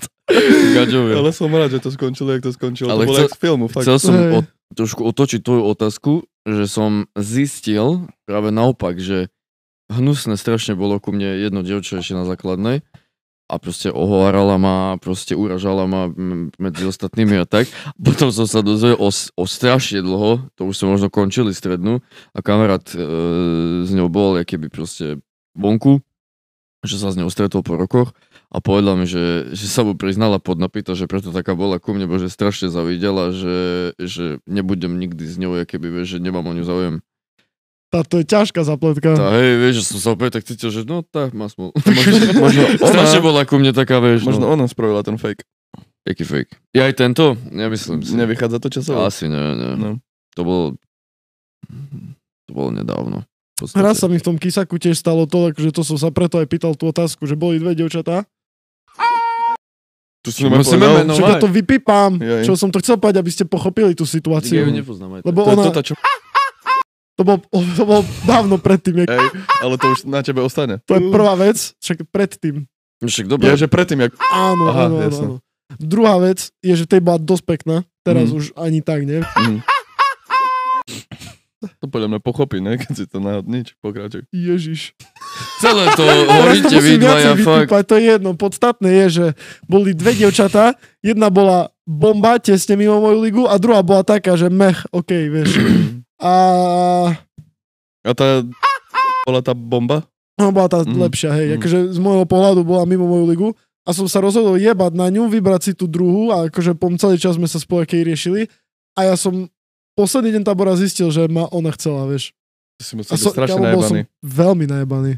[0.74, 1.14] Gaďovia.
[1.22, 2.90] Ale som rád, že to skončilo, jak to skončilo.
[2.90, 3.86] Ale to bolo chcel- z filmu, fakt.
[3.86, 4.16] Chcel som
[4.74, 6.12] trošku otočiť tvoju otázku,
[6.46, 9.30] že som zistil práve naopak, že
[9.90, 12.86] hnusné strašne bolo ku mne jedno dievča ešte na základnej
[13.50, 16.06] a proste ohovárala ma, proste uražala ma
[16.62, 17.66] medzi ostatnými a tak.
[17.98, 22.06] Potom som sa dozvedel o, o strašne dlho, to už sme možno končili strednú
[22.38, 23.02] a kamarát e,
[23.84, 25.18] s ňou bol, keby proste
[25.58, 26.06] vonku,
[26.86, 28.14] že sa s ňou stretol po rokoch
[28.54, 31.98] a povedala mi, že, že sa mu priznala pod napýta, že preto taká bola ku
[31.98, 33.60] mne, bo že strašne zavidela, že,
[33.98, 36.96] že nebudem nikdy s ňou, keby že nemám o ňu záujem.
[37.90, 39.18] Tá, to je ťažká zapletka.
[39.18, 41.74] Tá, hej, vieš, že som sa opäť tak cítil, že no tak, má smol.
[41.90, 44.54] Možno, možno, Strašne ona, bola ku mne taká, vieš, možno no.
[44.54, 45.42] ona spravila ten fake.
[46.06, 46.54] Jaký fake.
[46.74, 47.34] Ja aj tento?
[47.50, 48.14] Nemyslím si.
[48.14, 49.04] Nevychádza to časovo.
[49.04, 49.70] Asi ne, ne.
[49.76, 49.90] No.
[50.38, 50.64] To bolo...
[52.50, 53.26] To bolo nedávno.
[53.76, 56.48] Raz sa mi v tom kysaku tiež stalo to, že to som sa preto aj
[56.48, 58.24] pýtal tú otázku, že boli dve dievčatá.
[60.20, 61.32] Tu si Musíme povedal, meno- Čo maj.
[61.32, 62.44] ja to vypípam, Jaj.
[62.44, 64.68] čo som to chcel povedať, aby ste pochopili tú situáciu.
[65.24, 65.94] Lebo To je ona, toto, čo...
[67.20, 67.38] to bol,
[67.76, 69.28] to bol dávno predtým, jak, Hej,
[69.60, 70.80] ale to už na tebe ostane.
[70.82, 72.64] to je prvá vec, však predtým.
[73.00, 73.48] Však dobre.
[73.48, 74.16] Ja, že predtým, jak...
[74.26, 75.26] Áno, Aha, áno, áno, jasné.
[75.26, 75.36] áno.
[75.76, 78.36] Druhá vec je, že tej bola dosť pekná, teraz Mhm.
[78.36, 79.20] už ani tak, nie?
[79.20, 79.60] Mhm.
[81.80, 82.80] To podľa mňa pochopí, ne?
[82.80, 84.24] Keď si to na nič, pokračuj.
[84.32, 84.96] Ježiš.
[85.60, 87.68] Celé to hovoríte vy dvaja, fakt.
[87.86, 88.32] to je jedno.
[88.34, 89.26] Podstatné je, že
[89.66, 94.48] boli dve dievčatá, jedna bola bomba, tesne mimo moju ligu, a druhá bola taká, že
[94.48, 95.52] mech, OK, vieš.
[96.20, 96.32] A
[98.06, 98.44] A tá...
[99.28, 100.04] Bola tá bomba?
[100.40, 100.96] no, bola tá Mhm.
[101.04, 101.48] lepšia, hej.
[101.52, 101.56] Mhm.
[101.60, 103.48] Akože z môjho pohľadu bola mimo moju ligu
[103.84, 107.20] a som sa rozhodol jebať na ňu, vybrať si tú druhú a akože po celý
[107.20, 108.48] čas sme sa spolu riešili
[108.96, 109.52] a ja som
[110.00, 112.32] posledný deň tábora zistil, že ma ona chcela, vieš.
[112.80, 114.02] Si musel byť som, strašne bol som najebaný.
[114.24, 115.12] veľmi najebaný.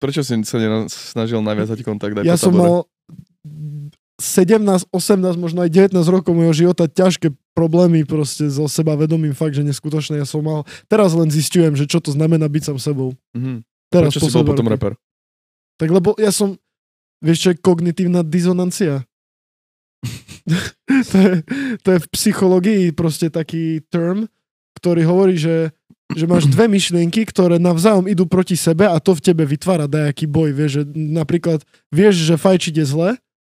[0.00, 0.56] Prečo si sa
[0.88, 2.88] snažil naviazať kontakt aj Ja som mal
[4.20, 9.56] 17, 18, možno aj 19 rokov môjho života ťažké problémy proste so seba vedomím fakt,
[9.56, 10.20] že neskutočné.
[10.20, 13.16] Ja som mal, teraz len zistujem, že čo to znamená byť sám sebou.
[13.32, 13.64] Mhm.
[13.90, 14.94] Teraz Prečo si bol potom reper?
[15.80, 16.54] Tak lebo ja som,
[17.24, 19.02] vieš čo je kognitívna dizonancia?
[21.10, 21.34] to, je,
[21.82, 24.30] to je v psychológii proste taký term,
[24.78, 25.74] ktorý hovorí, že,
[26.14, 30.30] že máš dve myšlienky, ktoré navzájom idú proti sebe a to v tebe vytvára dajaký
[30.30, 30.54] boj.
[30.54, 33.10] Vieš, že napríklad vieš, že fajčiť je zle,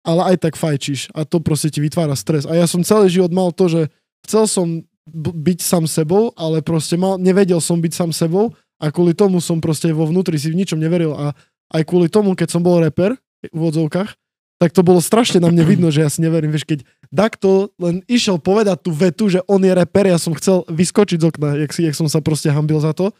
[0.04, 2.44] ale aj tak fajčíš a to proste ti vytvára stres.
[2.44, 3.82] A ja som celý život mal to, že
[4.28, 4.66] chcel som
[5.12, 9.60] byť sám sebou, ale proste mal, nevedel som byť sám sebou a kvôli tomu som
[9.60, 11.32] proste vo vnútri si v ničom neveril a
[11.72, 13.16] aj kvôli tomu, keď som bol reper
[13.48, 14.16] v odzovkách,
[14.60, 16.52] tak to bolo strašne na mne vidno, že ja si neverím.
[16.52, 16.80] Vieš, keď
[17.14, 21.26] Dakto len išiel povedať tú vetu, že on je reper, ja som chcel vyskočiť z
[21.30, 23.14] okna, jak, si, jak som sa proste hambil za to.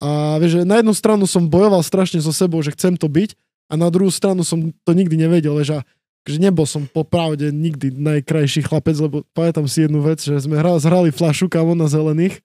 [0.00, 3.34] A vieš, že na jednu stranu som bojoval strašne so sebou, že chcem to byť
[3.68, 5.84] a na druhú stranu som to nikdy nevedel, vieš, a
[6.24, 10.78] že nebol som popravde nikdy najkrajší chlapec, lebo pamätám si jednu vec, že sme hrali,
[10.78, 12.40] zhrali flašu kamo na zelených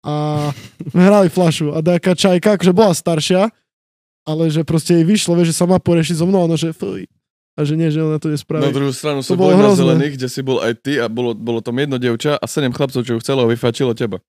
[0.00, 0.48] a
[0.84, 3.48] sme hrali flašu a nejaká čajka, akože bola staršia,
[4.22, 7.08] ale že proste jej vyšlo, vieš, že sa má porešiť so mnou, ono, že fuj,
[7.54, 8.68] a že nie, že ona to Na nespraví.
[8.68, 11.32] druhú stranu To sú bolo boli na zelených, kde si bol aj ty a bolo,
[11.32, 14.20] bolo tam jedno dievča a sedem chlapcov, čo ju chcelo a vyfačilo teba.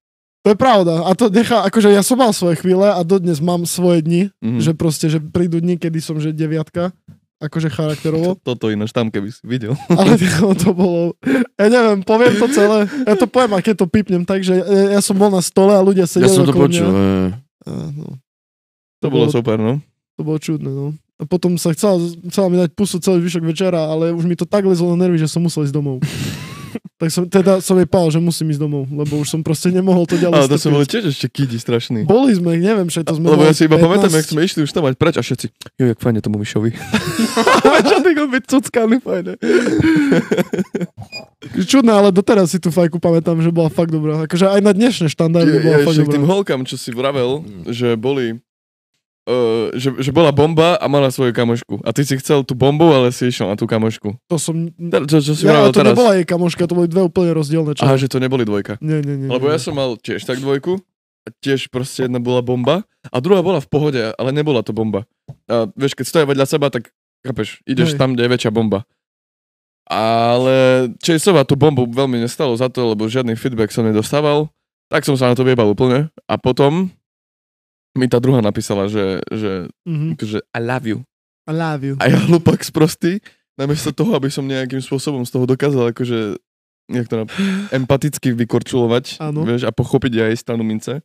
[0.44, 1.02] To je pravda.
[1.02, 4.62] A to nechá, akože ja som mal svoje chvíle a dodnes mám svoje dni, Mhm.
[4.62, 6.94] že proste, že prídu dni, kedy som, že deviatka,
[7.40, 8.40] akože charakterovo.
[8.48, 9.76] Toto ináč tam, keby si videl.
[10.00, 11.14] Ale to, to bolo,
[11.56, 12.88] ja neviem, poviem to celé.
[13.04, 14.66] Ja to poviem, a keď to pipnem, takže ja,
[14.96, 16.88] ja som bol na stole a ľudia Ja sedeli som to počul.
[16.88, 16.96] mňa.
[16.96, 17.28] hej.
[17.66, 18.08] A, no,
[19.02, 19.82] To bolo super, no.
[20.16, 20.94] to bolo čudné, no.
[21.16, 21.96] A potom sa chcela,
[22.28, 25.16] chcela mi dať pusu celý zvyšok večera, ale už mi to tak lezlo na nervy,
[25.16, 26.04] že som musel ísť domov.
[26.96, 30.08] tak som, teda som jej pál, že musím ísť domov, lebo už som proste nemohol
[30.08, 32.08] to ďalej Ale to sú boli tiež ešte kidi strašní.
[32.08, 33.84] Boli sme, neviem, že to sme Lebo ja si iba 15.
[33.84, 36.72] pamätám, jak sme išli už tam mať preč a všetci, jo, jak fajne tomu Mišovi.
[37.86, 39.34] Čo ty byť cuckaný, fajne.
[41.70, 44.24] Čudné, ale doteraz si tú fajku pamätám, že bola fakt dobrá.
[44.26, 46.14] Akože aj na dnešné štandardy bola Ja, fakt dobrá.
[46.16, 48.40] tým holkám, čo si vravel, že boli,
[49.26, 51.82] uh, že, že bola bomba a mala svoju kamošku.
[51.86, 54.16] A ty si chcel tú bombu, ale si išiel na tú kamošku.
[54.30, 54.70] To som...
[55.10, 55.94] Čo, čo si Ja, to teraz?
[55.94, 57.84] nebola jej kamoška, to boli dve úplne rozdielne čo.
[57.86, 58.78] Aha, že to neboli dvojka.
[58.80, 59.30] Nie, nie, nie.
[59.30, 59.54] Lebo nie.
[59.54, 60.80] ja som mal tiež tak dvojku,
[61.42, 65.10] tiež proste jedna bola bomba a druhá bola v pohode, ale nebola to bomba.
[65.50, 66.94] A vieš, keď stoja vedľa seba, tak
[67.26, 68.00] chápeš, ideš Hej.
[68.00, 68.86] tam, kde je väčšia bomba.
[69.86, 74.50] Ale Chaseova tú bombu veľmi nestalo za to, lebo žiadny feedback som nedostával,
[74.90, 76.10] tak som sa na to vyjebal úplne.
[76.26, 76.90] A potom
[77.96, 80.20] mi tá druhá napísala, že, že, Mhm.
[80.20, 81.00] že I love you.
[81.46, 81.96] I love you.
[81.98, 83.22] A ja hlupak sprostý,
[83.54, 86.36] namiesto toho, aby som nejakým spôsobom z toho dokázal akože
[86.86, 87.26] jak to
[87.72, 91.02] empaticky vykorčulovať, vieš, a pochopiť aj stranu mince.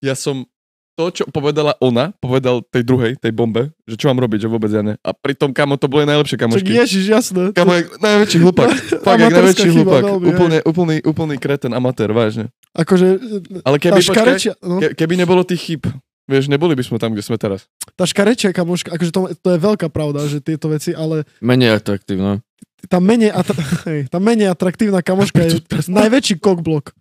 [0.00, 0.48] Ja som
[0.94, 4.66] to, čo povedala ona, povedal tej druhej, tej bombe, že čo mám robiť, že vôbec
[4.66, 4.98] ja ne.
[4.98, 6.70] A pritom, kamo, to boli najlepšie Čak kamošky.
[6.74, 7.42] ježiš, jasné.
[7.52, 8.68] Kamo, jak najväčší hlupak.
[9.06, 10.02] Fakt, jak najväčší chyba hlupak.
[10.02, 12.50] veľmi, Úplne, úplný, úplný kreten, amatér, vážne.
[12.72, 13.14] Akože
[13.62, 15.86] Ale keby, počkaj, škarečia, no, ke, keby nebolo tých chyb,
[16.28, 17.66] vieš, neboli by sme tam, kde sme teraz.
[17.96, 22.44] tá škarečia kamoška, akože to, to je veľká pravda, že tieto veci, ale Menej atraktívne.
[22.86, 23.58] tá menej, atra-
[23.90, 26.92] hej, tá menej atraktívna kamoška je najväčší kokblok.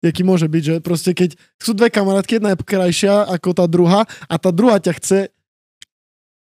[0.00, 4.08] Jaký môže byť, že proste keď sú dve kamarátky, jedna je krajšia ako tá druhá
[4.24, 5.18] a tá druhá ťa chce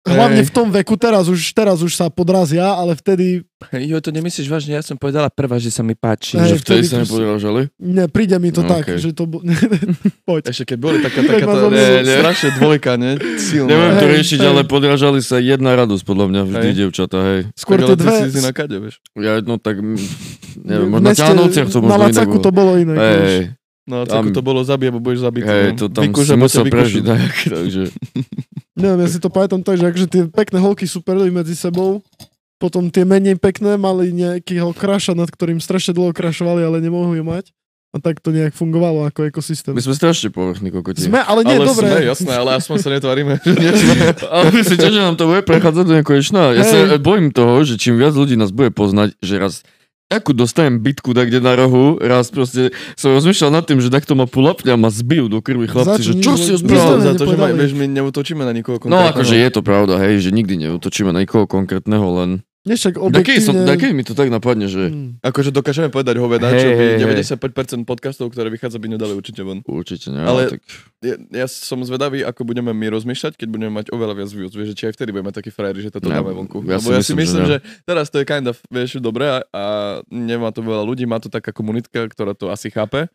[0.06, 3.42] hlavne v tom veku, teraz už, teraz už sa podrazia, ale vtedy
[3.72, 6.36] Jo, to nemyslíš vážne, ja som povedala prvá, že sa mi páči.
[6.36, 7.60] Hej, Že vtedy vtedy sa to- nepodrážali?
[7.78, 8.98] ne, príde mi to No, tak, okej.
[9.00, 9.24] že to...
[9.24, 9.40] bu-
[10.28, 10.42] Poď.
[10.46, 12.16] Ešte keď boli taká, Tak taká tá, ne, nie.
[12.20, 13.16] strašne dvojka, ne?
[13.40, 13.68] Silná.
[13.72, 16.76] Neviem to riešiť, ale podrážali sa jedna radosť, podľa mňa, vždy Hej.
[16.76, 17.40] dievčatá, hej.
[17.54, 18.28] Skôr tie dve...
[18.28, 19.00] si na kade, vieš.
[19.16, 22.92] Ja, no tak, neviem, možno na to Na možno inak Lacaku to bolo iné.
[22.92, 23.40] Hej,
[23.86, 25.46] No a Tam- to bolo zabij, alebo budeš zabitý.
[25.46, 25.78] hej, no.
[25.78, 27.82] to tam Vykuš, si musel prežiť, tak, takže...
[28.74, 32.02] Neviem, ja si to pamätám tak, že akože tie pekné holky superili medzi sebou,
[32.58, 37.24] potom tie menej pekné mali nejakého kraša, nad ktorým strašne dlho krašovali, ale nemohli ju
[37.24, 37.54] mať.
[37.94, 39.72] A tak to nejak fungovalo ako ekosystém.
[39.72, 41.00] My sme strašne povrchní kokoti.
[41.00, 41.88] Sme, ale nie, ale dobre.
[41.88, 43.96] sme, jasné, ale aspoň sa netvárime, že nie sme.
[44.28, 46.52] Ale že nám to bude prechádzať do nekonečna?
[46.52, 47.00] Ja sa Hej.
[47.00, 49.64] bojím toho, že čím viac ľudí nás bude poznať, že raz
[50.06, 54.14] akú dostajem bitku tak kde na rohu, raz proste som rozmýšľal nad tým, že takto
[54.14, 57.12] ma pulapňa ma zbijú do krvi chlapci, že Začni, čo že- si ho No, za
[57.18, 59.10] to, že ma, vieš, my neutočíme na nikoho No konkrétneho.
[59.12, 62.45] akože je to pravda, hej, že nikdy neutočíme na nikoho konkrétneho, len...
[62.66, 63.70] Však Dakej, som, objektívne...
[63.70, 64.90] dakej mi to tak napadne, že...
[64.90, 65.22] Hmm.
[65.22, 67.22] Akože dokážeme povedať hoveda, Hej, čo by hej.
[67.78, 69.62] 95% podcastov, ktoré vychádza, by nedali určite von.
[69.62, 70.58] Určite nie, Ale-.
[70.58, 70.62] Tak...
[70.98, 74.50] Ja, ja som zvedavý, ako budeme my rozmýšľať, keď budeme mať oveľa viac views.
[74.50, 76.66] Vieš, že či aj vtedy budeme takí frajeri, že toto Ja- dáme vonku.
[76.66, 79.30] ja Lebo si ja si myslím, že že, teraz to je kind of, vieš, dobré
[79.30, 79.62] a, a
[80.10, 83.06] nemá to veľa ľudí, má to taká komunitka, ktorá to asi chápe.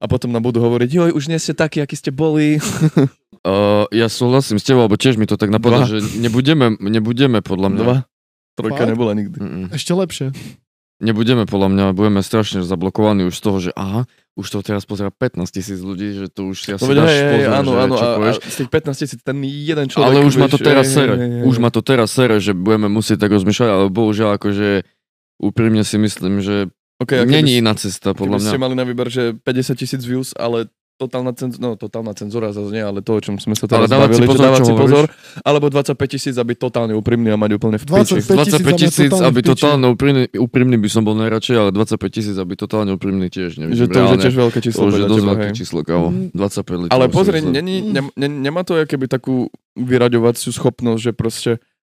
[0.00, 2.58] a potom nám budú hovoriť, joj, už nie ste takí, akí ste boli.
[3.40, 5.88] Uh, ja súhlasím s tebou, alebo tiež mi to tak napadá, Dva.
[5.88, 7.80] že nebudeme, nebudeme podľa mňa.
[7.80, 7.96] Dva.
[8.58, 8.90] Trojka Fakt?
[8.90, 9.36] nebola nikdy.
[9.38, 9.66] Mm-mm.
[9.70, 10.26] Ešte lepšie.
[11.00, 14.04] Nebudeme podľa mňa, budeme strašne zablokovaní už z toho, že aha,
[14.36, 17.24] už to teraz pozera 15 tisíc ľudí, že to už si asi veď, dáš hej,
[17.24, 18.36] pozor, áno, že áno, čo a, a povieš.
[18.44, 20.06] z tých 15 tisíc ten jeden človek...
[20.12, 21.14] Ale už ma to vieš, teraz hej, sere.
[21.16, 24.68] hej, hej, Už ma to teraz sere, že budeme musieť tak rozmýšľať, ale bohužiaľ akože
[25.40, 26.68] úprimne si myslím, že
[27.00, 28.50] Okay, a keby není iná cesta Keby podľa mňa.
[28.52, 30.68] ste mali na výber, že 50 tisíc views, ale
[31.00, 33.88] totálna, cenz- no, totálna cenzúra zase nie, ale to, o čom sme sa Ale teraz
[33.88, 35.04] dávať si bavili, že pozor, dávať si pozor,
[35.40, 38.60] alebo 25 tisíc, aby totálne úprimný a mať úplne v 25 piči.
[38.60, 42.92] 25 tisíc, aby totálne úprimný, úprimný by som bol najradšej, ale 25 tisíc, aby totálne
[42.92, 43.88] úprimný tiež Že nevidím.
[43.88, 44.80] to už je tiež veľké číslo.
[44.84, 46.08] to už je dosť veľké číslo, kámo.
[46.12, 46.28] Mm.
[46.36, 46.92] 25 litrov.
[46.92, 49.48] Ale si pozri, není, ne, ne, nemá to keby takú
[49.80, 51.50] vyraďovaciu schopnosť, že proste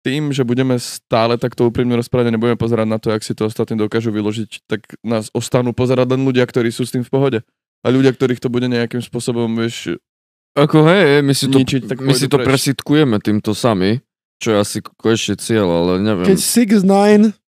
[0.07, 3.51] tým, že budeme stále takto úprimne rozprávať a nebudeme pozerať na to, jak si to
[3.51, 7.39] ostatní dokážu vyložiť, tak nás ostanú pozerať len ľudia, ktorí sú s tým v pohode.
[7.83, 9.99] A ľudia, ktorých to bude nejakým spôsobom, vieš,
[10.57, 12.49] Ako hej, my si to, ničiť, tak my si to preč.
[12.49, 14.01] presitkujeme týmto sami,
[14.41, 16.27] čo je asi konečne cieľ, ale neviem.
[16.27, 17.46] Keď 6 9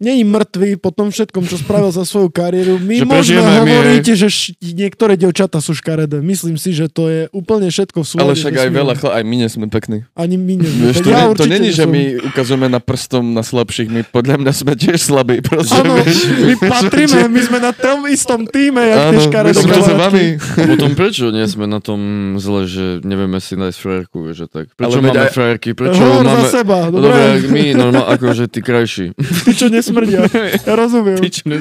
[0.00, 2.76] není mŕtvý po tom všetkom, čo spravil za svoju kariéru.
[2.76, 6.18] My Že môžeme my, hovoriť, že š- niektoré devčata sú škaredé.
[6.18, 8.24] Myslím si, že to je úplne všetko v súlade.
[8.24, 8.78] Ale však aj vesmírom.
[8.80, 9.98] veľa, chl- aj my nie sme pekní.
[10.14, 10.70] Ani my nie.
[10.82, 14.36] Vieš, to, ja ne, to není, že my ukazujeme na prstom na slabších, my podľa
[14.38, 15.38] mňa sme tiež slabí.
[15.42, 16.16] Proste, Áno, vieš.
[16.40, 19.60] my patríme, my sme na tom istom týme, jak tie my škaredé
[19.92, 20.26] vami.
[20.66, 22.00] Potom prečo nie sme na tom
[22.36, 24.72] zle, že nevieme si nájsť frajerku, že tak.
[24.72, 26.40] Prečo Ale máme aj- frajerky, prečo Hovor máme...
[26.42, 27.20] za seba, No dobre?
[27.36, 29.06] Dobre, my, normálne, akože ty krajší.
[29.42, 30.20] Ty, čo nesmrdia.
[30.62, 31.18] Ja rozumiem.
[31.18, 31.56] Ty čo ne...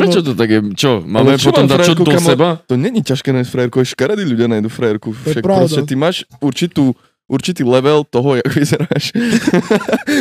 [0.00, 0.60] Prečo to tak je?
[0.72, 2.24] Čo, máme čo potom dať čo do kamo?
[2.24, 2.48] seba?
[2.64, 5.12] To není ťažké nájsť frajerku, aj škaredí ľudia nájdu frajerku.
[5.12, 5.68] je Však pravda.
[5.68, 6.96] proste ty máš určitú
[7.30, 9.16] určitý level toho, jak vyzeráš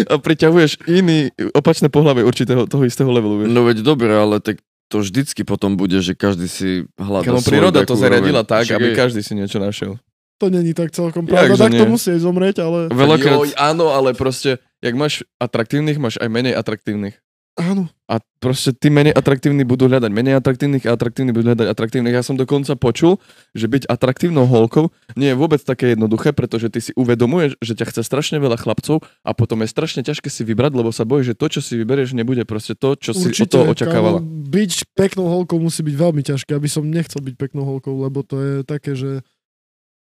[0.08, 3.44] a priťahuješ iný, opačné pohľavie určitého toho istého levelu.
[3.44, 3.48] Vieš.
[3.52, 7.80] No veď dobre, ale tak to vždycky potom bude, že každý si hľadá Kamo príroda
[7.88, 10.00] to zariadila tak, Však aby každý si niečo našiel.
[10.40, 11.54] To není tak celkom pravda.
[11.54, 13.38] Tak to musí zomrieť, ale Veľakrát...
[13.40, 17.22] Joj, áno, ale proste, jak máš atraktívnych, máš aj menej atraktívnych.
[17.60, 17.92] áno.
[18.12, 22.16] A proste tí menej atraktívni budú hľadať menej atraktívnych a atraktívni budú hľadať atraktívnych.
[22.16, 23.20] Ja som dokonca počul,
[23.56, 27.86] že byť atraktívnou holkou nie je vôbec také jednoduché, pretože ty si uvedomuješ, že ťa
[27.92, 31.40] chce strašne veľa chlapcov a potom je strašne ťažké si vybrať, lebo sa bojíš, že
[31.40, 34.20] to, čo si vyberieš, nebude proste to, čo si od toho očakávala.
[34.20, 38.28] kámo, byť peknou holkou musí byť veľmi ťažké, aby som nechcel byť peknou holkou, lebo
[38.28, 39.24] to je také, že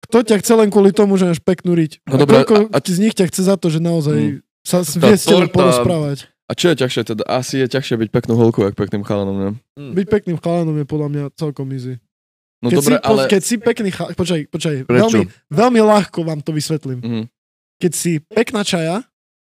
[0.05, 2.05] kto ťa chce len kvôli tomu, že máš peknú riť?
[2.05, 4.81] No a dobré, koľko a- a- z nich ťa chce za to, že naozaj sa
[4.81, 6.27] vie s tebou porozprávať.
[6.45, 7.23] A čo je ťažšie teda?
[7.25, 9.49] Asi je ťažšie byť peknou holkou, ako pekným chalanom, ne?
[9.77, 11.97] Byť pekným chalanom je podľa mňa celkom easy.
[12.61, 13.21] No keď, dobre, si, ale...
[13.29, 14.07] keď si pekný chal...
[14.13, 14.75] Počkaj, počkaj.
[14.89, 16.99] Veľmi, veľmi ľahko vám to vysvetlím.
[17.01, 17.23] Mhm.
[17.81, 19.05] Keď si pekná čaja,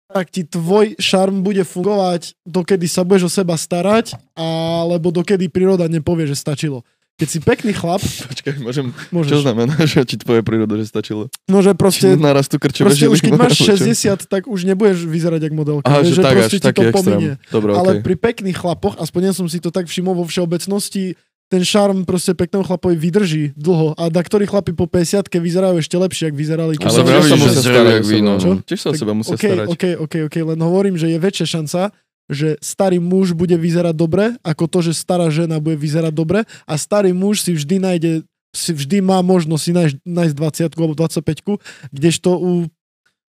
[0.08, 5.84] tak ti tvoj šarm bude fungovať, dokedy sa budeš o seba starať, alebo dokedy príroda
[5.84, 6.80] nepovie, že stačilo.
[7.18, 8.94] Keď si pekný chlap, Počkaj, môžem...
[8.94, 9.42] Čo môžeš.
[9.42, 11.26] znamená, že ti tvoje príroda, že stačilo?
[11.50, 13.74] No, že proste, Narastu krčové proste už keď máš alebo čo?
[13.74, 15.84] 60, tak už nebudeš vyzerať ako modelka.
[15.90, 17.02] Aha, vieš, že tak, až proste ti taký to extrém.
[17.02, 17.32] pominie.
[17.50, 18.02] Dobre, Ale okej.
[18.06, 22.36] pri pekných chlapoch, aspoň ja som si to tak všimol vo všeobecnosti, ten šarm proste
[22.36, 23.96] pekného chlapovi vydrží dlho.
[23.96, 26.76] A da ktorí chlapi po 50 vyzerajú ešte lepšie, ak vyzerali.
[26.76, 28.14] keď Ale sa vraví, že sa musia starať jak o seba.
[28.14, 28.32] víno.
[28.36, 28.50] Čo?
[28.62, 29.66] Tiež sa o seba musia OK, starať.
[29.72, 31.80] OK, OK, OK, len hovorím, že je väčšia šanca,
[32.28, 36.74] že starý muž bude vyzerať dobre, ako to, že stará žena bude vyzerať dobre a
[36.76, 38.12] starý muž si vždy nájde,
[38.52, 42.52] si vždy má možnosť si nájsť, nájsť 20 alebo 25 kdežto u,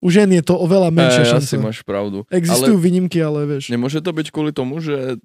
[0.01, 1.45] u žien je to oveľa menšia Ej, šanca.
[1.49, 2.25] asi máš pravdu.
[2.29, 3.73] Existujú Ale výnimky, ale vieš.
[3.73, 5.17] nemôže to byť kvôli tomu, že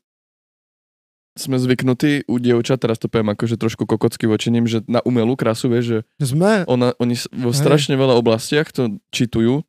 [1.38, 5.38] sme zvyknutí u dievčat, teraz to poviem akože trošku kokocky voči nim, že na umelú
[5.38, 5.98] krásu, vieš, že
[6.34, 7.62] Sme, ona, oni vo Hej.
[7.62, 9.62] strašne veľa oblastiach to čitujú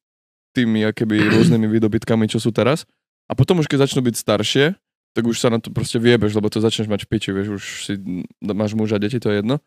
[0.57, 2.89] tými akéby rôznymi výdobytkami, čo sú teraz.
[3.29, 4.73] A potom už keď začnú byť staršie,
[5.13, 7.63] tak už sa na to proste viebeš, lebo to začneš mať v piči, vieš, už
[7.85, 7.93] si
[8.41, 9.61] máš muža, deti, to je jedno.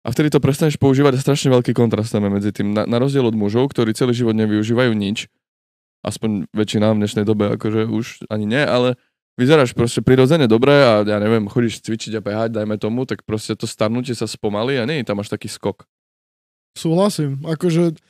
[0.00, 2.72] A vtedy to prestaneš používať a strašne veľký kontrast tam medzi tým.
[2.72, 5.28] Na, na rozdiel od mužov, ktorí celý život nevyužívajú nič,
[6.00, 8.96] aspoň väčšina v dnešnej dobe, akože už ani nie, ale
[9.36, 13.52] vyzeráš proste prirodzene dobre a ja neviem, chodíš cvičiť a behať, dajme tomu, tak proste
[13.52, 15.84] to starnutie sa spomalí a nie je tam až taký skok.
[16.76, 17.44] súhlasím.
[17.44, 18.00] Akože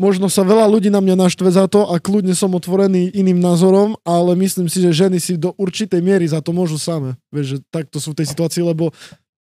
[0.00, 3.94] možno sa veľa ľudí na mňa naštve za to a kľudne som otvorený iným názorom,
[4.02, 7.14] ale myslím si, že ženy si do určitej miery za to môžu same.
[7.30, 8.90] Vieš, že takto sú v tej situácii, lebo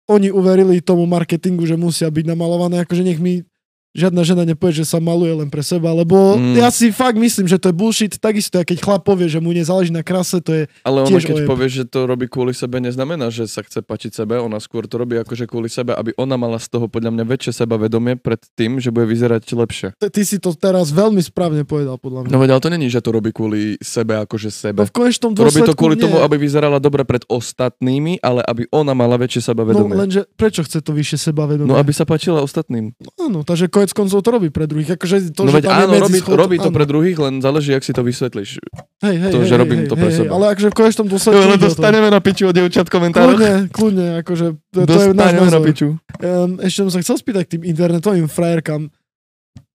[0.10, 3.48] oni uverili tomu marketingu, že musia byť namalované, akože nech mi
[3.94, 6.58] žiadna žena nepovie, že sa maluje len pre seba, lebo Mm.
[6.58, 9.90] ja si fakt myslím, že to je bullshit, takisto, keď chlap povie, že mu nezáleží
[9.90, 11.48] na krase, to je, Ale ona keď ojeb.
[11.48, 14.98] povie, že to robí kvôli sebe, neznamená, že sa chce pačiť sebe, ona skôr to
[14.98, 18.78] robí akože kvôli sebe, aby ona mala z toho podľa mňa väčšie sebavedomie pred tým,
[18.78, 19.88] že bude vyzerať lepšie.
[20.04, 22.30] ty, si to teraz veľmi správne povedal, podľa mňa.
[22.30, 24.82] No ale to není, že to robí kvôli sebe, akože No sebe.
[24.82, 26.04] v konečnom To robí dôsledku to kvôli nie.
[26.04, 29.94] tomu, aby vyzerala dobre pred ostatnými, ale aby ona mala väčšie No sebavedomie.
[29.94, 31.70] lenže prečo chce to vyššie sebavedomie?
[31.70, 32.98] No, aby sa páčila ostatným.
[33.18, 34.96] Áno, takže konec koncov to robí pre druhých.
[34.96, 36.76] Akože to, no že veď tam áno, robí, medzischod, robí to áno.
[36.80, 38.64] pre druhých, len záleží, ak si to vysvetlíš.
[39.04, 40.32] Hej, hej, to, hej, že hej, robím hej, to pre hej, seba.
[40.32, 41.44] Ale akože v konečnom dôsledku...
[41.44, 41.68] Jo, to.
[41.68, 43.36] dostaneme na piču od dievčat v komentároch.
[43.36, 45.68] Kľudne, kľudne, akože to, to je náš Dostaneme na názor.
[45.68, 45.88] piču.
[46.24, 48.88] Um, ešte som sa chcel spýtať k tým internetovým frajerkám.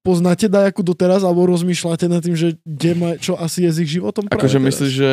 [0.00, 3.90] Poznáte dajakú doteraz, alebo rozmýšľate nad tým, že kde ma, čo asi je s ich
[4.00, 5.12] životom práve Akože myslíš, že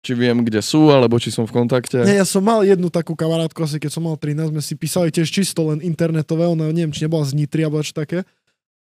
[0.00, 2.00] či viem, kde sú, alebo či som v kontakte?
[2.08, 5.12] Nie, ja som mal jednu takú kamarátku, asi keď som mal 13, sme si písali
[5.12, 8.24] tiež čisto len internetové, ona neviem, či nebola z Nitry alebo čo také.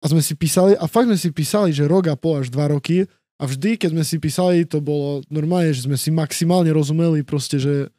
[0.02, 2.70] A sme si písali, a fakt sme si písali, že rok a pol až dva
[2.70, 3.06] roky.
[3.36, 7.62] A vždy, keď sme si písali, to bolo normálne, že sme si maximálne rozumeli, proste,
[7.62, 7.90] že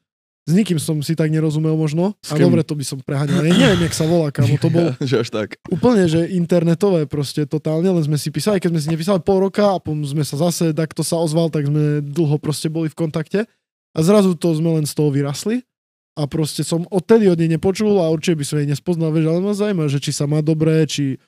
[0.47, 2.15] s nikým som si tak nerozumel možno.
[2.31, 3.43] A dobre, to by som preháňal.
[3.43, 4.55] Ja neviem, jak sa volá, kámo.
[4.63, 5.59] To bol že až tak.
[5.67, 9.75] úplne, že internetové proste totálne, len sme si písali, keď sme si nepísali pol roka
[9.75, 12.95] a potom sme sa zase, tak to sa ozval, tak sme dlho proste boli v
[12.95, 13.51] kontakte
[13.91, 15.67] a zrazu to sme len z toho vyrasli
[16.15, 19.43] a proste som odtedy od nej nepočul a určite by som jej nespoznal, vieš, ale
[19.43, 21.19] ma zaujíma, že či sa má dobré, či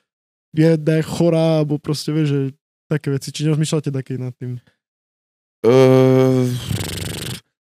[0.55, 2.41] je chorá, alebo proste, vieš, že
[2.89, 4.57] také veci, či nerozmýšľate také nad tým.
[5.61, 6.49] Uh,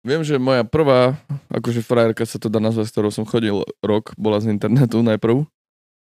[0.02, 1.16] viem, že moja prvá,
[1.50, 5.44] akože frajerka sa to dá nazvať, s ktorou som chodil rok, bola z internetu najprv.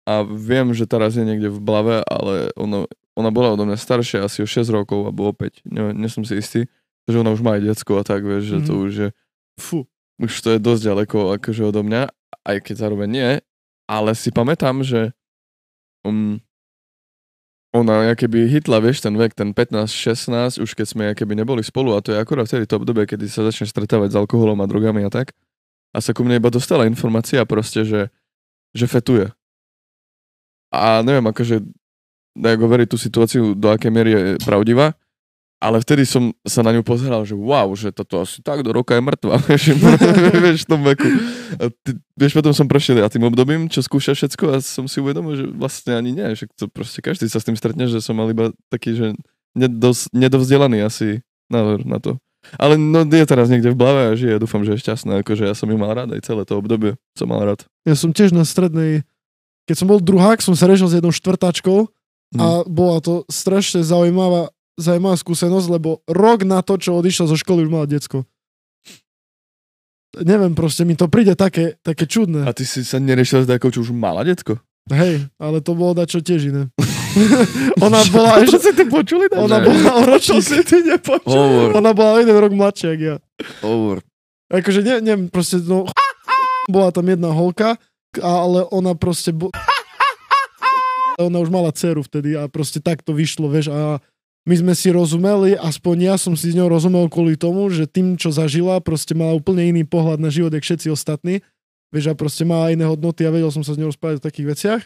[0.03, 4.25] A viem, že teraz je niekde v Blave, ale ono, ona bola odo mňa staršia
[4.25, 6.65] asi o 6 rokov, alebo o 5, ne, nie som si istý.
[7.09, 8.81] že ona už má aj decko a tak, vieš, že to Mhm.
[8.85, 9.09] už je,
[9.59, 9.77] Fú.
[10.21, 12.07] už to je dosť ďaleko akože odo mňa,
[12.45, 13.29] aj keď zároveň nie,
[13.89, 15.11] ale si pamätám, že
[16.05, 16.37] um,
[17.71, 22.03] ona keby hitla, vieš, ten vek, ten 15-16, už keď sme keby neboli spolu a
[22.03, 25.11] to je akorát vtedy to obdobie, kedy sa začne stretávať s alkoholom a drogami a
[25.11, 25.31] tak.
[25.95, 28.11] A sa ku mne iba dostala informácia proste, že,
[28.75, 29.31] že fetuje.
[30.71, 31.63] A neviem, akože,
[32.35, 34.95] ako veriť tú situáciu, do akej miery je pravdivá,
[35.61, 38.97] ale vtedy som sa na ňu pozeral, že wow, že toto asi tak do roka
[38.97, 41.05] je mŕtva, vieš, v tom veku.
[41.61, 44.97] A ty, vieš, potom som prešiel ja tým obdobím, čo skúša všetko a som si
[44.97, 48.17] uvedomil, že vlastne ani nie, že to proste každý sa s tým stretne, že som
[48.17, 49.13] mal iba taký, že
[49.53, 52.17] nedos, nedovzdelaný asi názor na to.
[52.57, 55.53] Ale no je teraz niekde v blave a žije, dúfam, že je šťastná, akože ja
[55.53, 57.69] som ju mal rád aj celé to obdobie som mal rád.
[57.85, 59.05] Ja som tiež na strednej,
[59.69, 61.85] keď som bol druhák, som sa riešil s jednou štvrtáčkou
[62.41, 64.49] a bola to strašne zaujímavá,
[64.81, 68.25] zaujímavá skúsenosť, lebo rok na to, čo odišiel zo školy, už mala decko.
[70.11, 72.43] Neviem, proste mi to príde také, také čudné.
[72.43, 74.59] A ty si sa neriešil s takou, čo už mala detko?
[74.91, 76.63] Hej, ale to bolo dačo tiež iné.
[77.85, 79.31] ona bola Čo si ty počuli?
[79.31, 79.65] ona Ne.
[79.71, 81.31] bola o ročník, si ty nepočul?
[81.31, 83.15] Hovor, ona bola jeden rok mladšia, jak ja.
[83.63, 84.03] hovor.
[84.51, 85.87] Akože ne, neviem, proste, no,
[86.67, 87.79] bola tam jedna holka,
[88.19, 89.47] ale ona proste, bo...
[91.15, 94.03] ona už mala dceru vtedy a proste tak to vyšlo, vieš, a
[94.41, 98.17] my sme si rozumeli, aspoň ja som si s ňou rozumel kvôli tomu, že tým,
[98.17, 101.45] čo zažila, proste mala úplne iný pohľad na život, jak všetci ostatní,
[101.93, 104.47] vieš, a proste mala iné hodnoty a vedel som sa s ňou rozprávať o takých
[104.57, 104.81] veciach.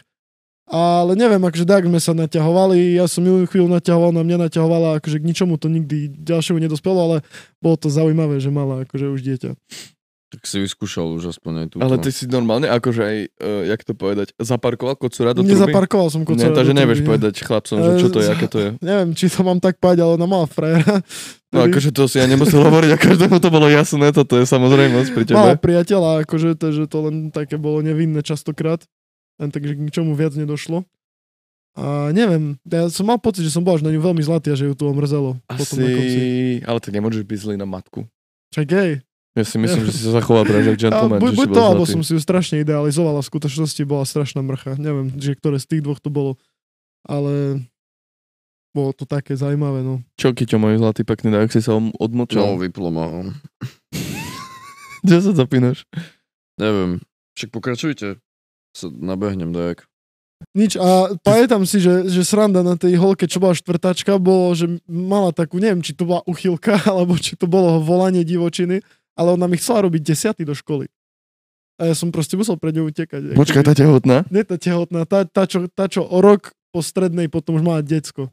[0.66, 4.98] Ale neviem, akože tak sme sa naťahovali, ja som ju chvíľu naťahoval, na mňa naťahovala,
[4.98, 7.16] akože k ničomu to nikdy ďalšiemu nedospelo, ale
[7.62, 9.50] bolo to zaujímavé, že mala akože už dieťa.
[10.36, 11.80] Tak si vyskúšal už aspoň aj túto.
[11.80, 15.56] Ale ty si normálne, akože aj, uh, jak to povedať, zaparkoval kocúra do truby?
[15.56, 17.08] Nezaparkoval som Nie, kocúra takže do nevieš nie.
[17.08, 18.68] povedať chlapcom, že čo to je, aké to je.
[18.92, 21.00] Neviem, či to mám tak povedať, ale ona mala frajera.
[21.48, 24.44] No ktorý akože to si ja nemusel hovoriť a každému to bolo jasné, toto je
[24.44, 25.40] samozrejmosť pri tebe.
[25.40, 28.84] Mala priateľa, akože to, že to len také bolo nevinné častokrát.
[29.40, 30.84] Len takže k ničomu viac nedošlo.
[31.76, 34.56] A neviem, ja som mal pocit, že som bol až na ňu veľmi zlatý a
[34.56, 35.36] že ju to omrzelo.
[35.44, 36.16] Potom na konci.
[36.20, 38.08] Asi, ale ty nemôžeš byť zlý na matku.
[38.52, 39.04] Čak.
[39.36, 41.84] Ja si myslím, že si sa zachoval práve jak A gentleman, buď, buď to, alebo
[41.84, 44.80] som si ju strašne idealizoval a v skutočnosti bola strašná mrcha.
[44.80, 46.40] Neviem, že ktoré z tých dvoch to bolo.
[47.04, 47.60] Ale
[48.72, 50.00] bolo to také zaujímavé, no.
[50.16, 52.56] Čo, Kyťo, môj zlatý pekný, tak si sa om- No, odmočal.
[52.56, 53.28] vyplo ma.
[55.04, 55.84] Kde sa zapínaš?
[56.56, 57.04] Neviem.
[57.36, 58.16] Však pokračujte.
[58.72, 59.84] Sa nabehnem dajak.
[60.52, 64.68] Nič a pamätám si, že, že sranda na tej holke, čo bola štvrtačka, bolo, že
[64.84, 68.80] mala takú, neviem, či to bola uchylka, alebo či to bolo volanie divočiny,
[69.16, 70.86] ale ona mi chcela robiť desiaty do školy.
[71.76, 73.36] A ja som proste musel pred ňou utekať.
[73.36, 74.24] Počkaj, tá tehotná?
[74.32, 77.80] Nie tá tehotná, tá, tá, čo, tá, čo o rok po strednej potom už mala
[77.84, 78.32] decko.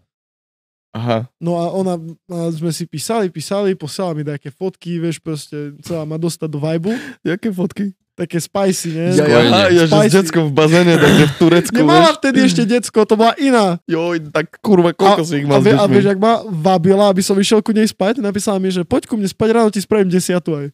[0.93, 1.25] Aha.
[1.37, 1.97] No a ona,
[2.29, 6.59] a sme si písali, písali, posielala mi nejaké fotky, vieš, proste chcela ma dostať do
[6.59, 7.85] vibe, Jaké fotky?
[8.13, 9.09] také spicy, nie?
[9.11, 9.61] Ja, ja, Spojenie.
[9.73, 12.17] ja, že s deckom v bazéne, takže v Turecku, Nemala vieš.
[12.21, 13.81] vtedy ešte decko, to bola iná.
[13.83, 17.09] Joj, tak kurva, koľko si ich A, mal s vie, a vieš, ak ma vabila,
[17.09, 19.81] aby som išiel ku nej spať, napísala mi, že poď ku mne spať, ráno ti
[19.81, 20.65] spravím desiatu aj.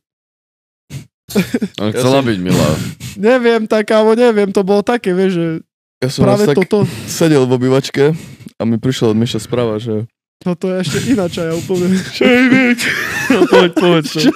[1.79, 2.69] On chcela som- byť milá.
[3.31, 5.45] Neviem, tak, alebo neviem, to bolo také, vieš, že
[5.99, 8.15] Ja som práve toto, sedel v obývačke
[8.55, 10.07] a mi prišiel od Miša správa, že
[10.39, 11.91] toto je ešte ináč aj úplne.
[13.29, 14.05] No, poď, poď.
[14.07, 14.31] Čo?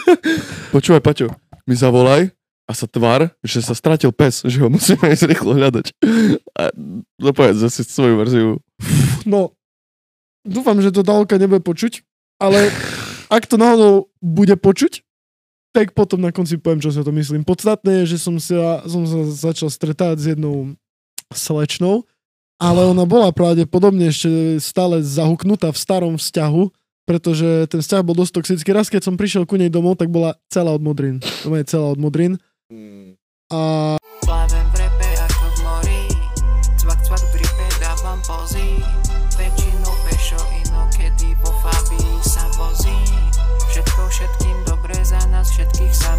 [0.76, 1.32] Počúvaj, Paťo,
[1.66, 2.30] mi zavolaj
[2.68, 5.95] a sa tvár, že sa stratil pes, že ho musíme ísť rýchlo hľadať.
[6.59, 6.70] A
[7.18, 8.49] zapovedz zase svoju verziu.
[9.24, 9.55] No,
[10.43, 12.03] dúfam, že to Dalka nebude počuť,
[12.43, 12.68] ale
[13.32, 15.01] ak to náhodou bude počuť,
[15.74, 17.41] tak potom na konci poviem, čo si o to myslím.
[17.47, 20.78] Podstatné je, že som sa, som sa začal stretávať s jednou
[21.36, 22.08] slečnou,
[22.62, 22.90] ale ah.
[22.94, 26.64] ona bola pravdepodobne ešte stále zahuknutá v starom vzťahu,
[27.04, 28.70] pretože ten vzťah bol dosť toxický.
[28.72, 31.20] Raz, keď som prišiel ku nej domov, tak bola celá od modrín.
[31.44, 32.40] To je celá od modrín.
[33.52, 34.00] A...
[45.54, 46.18] všetkých sa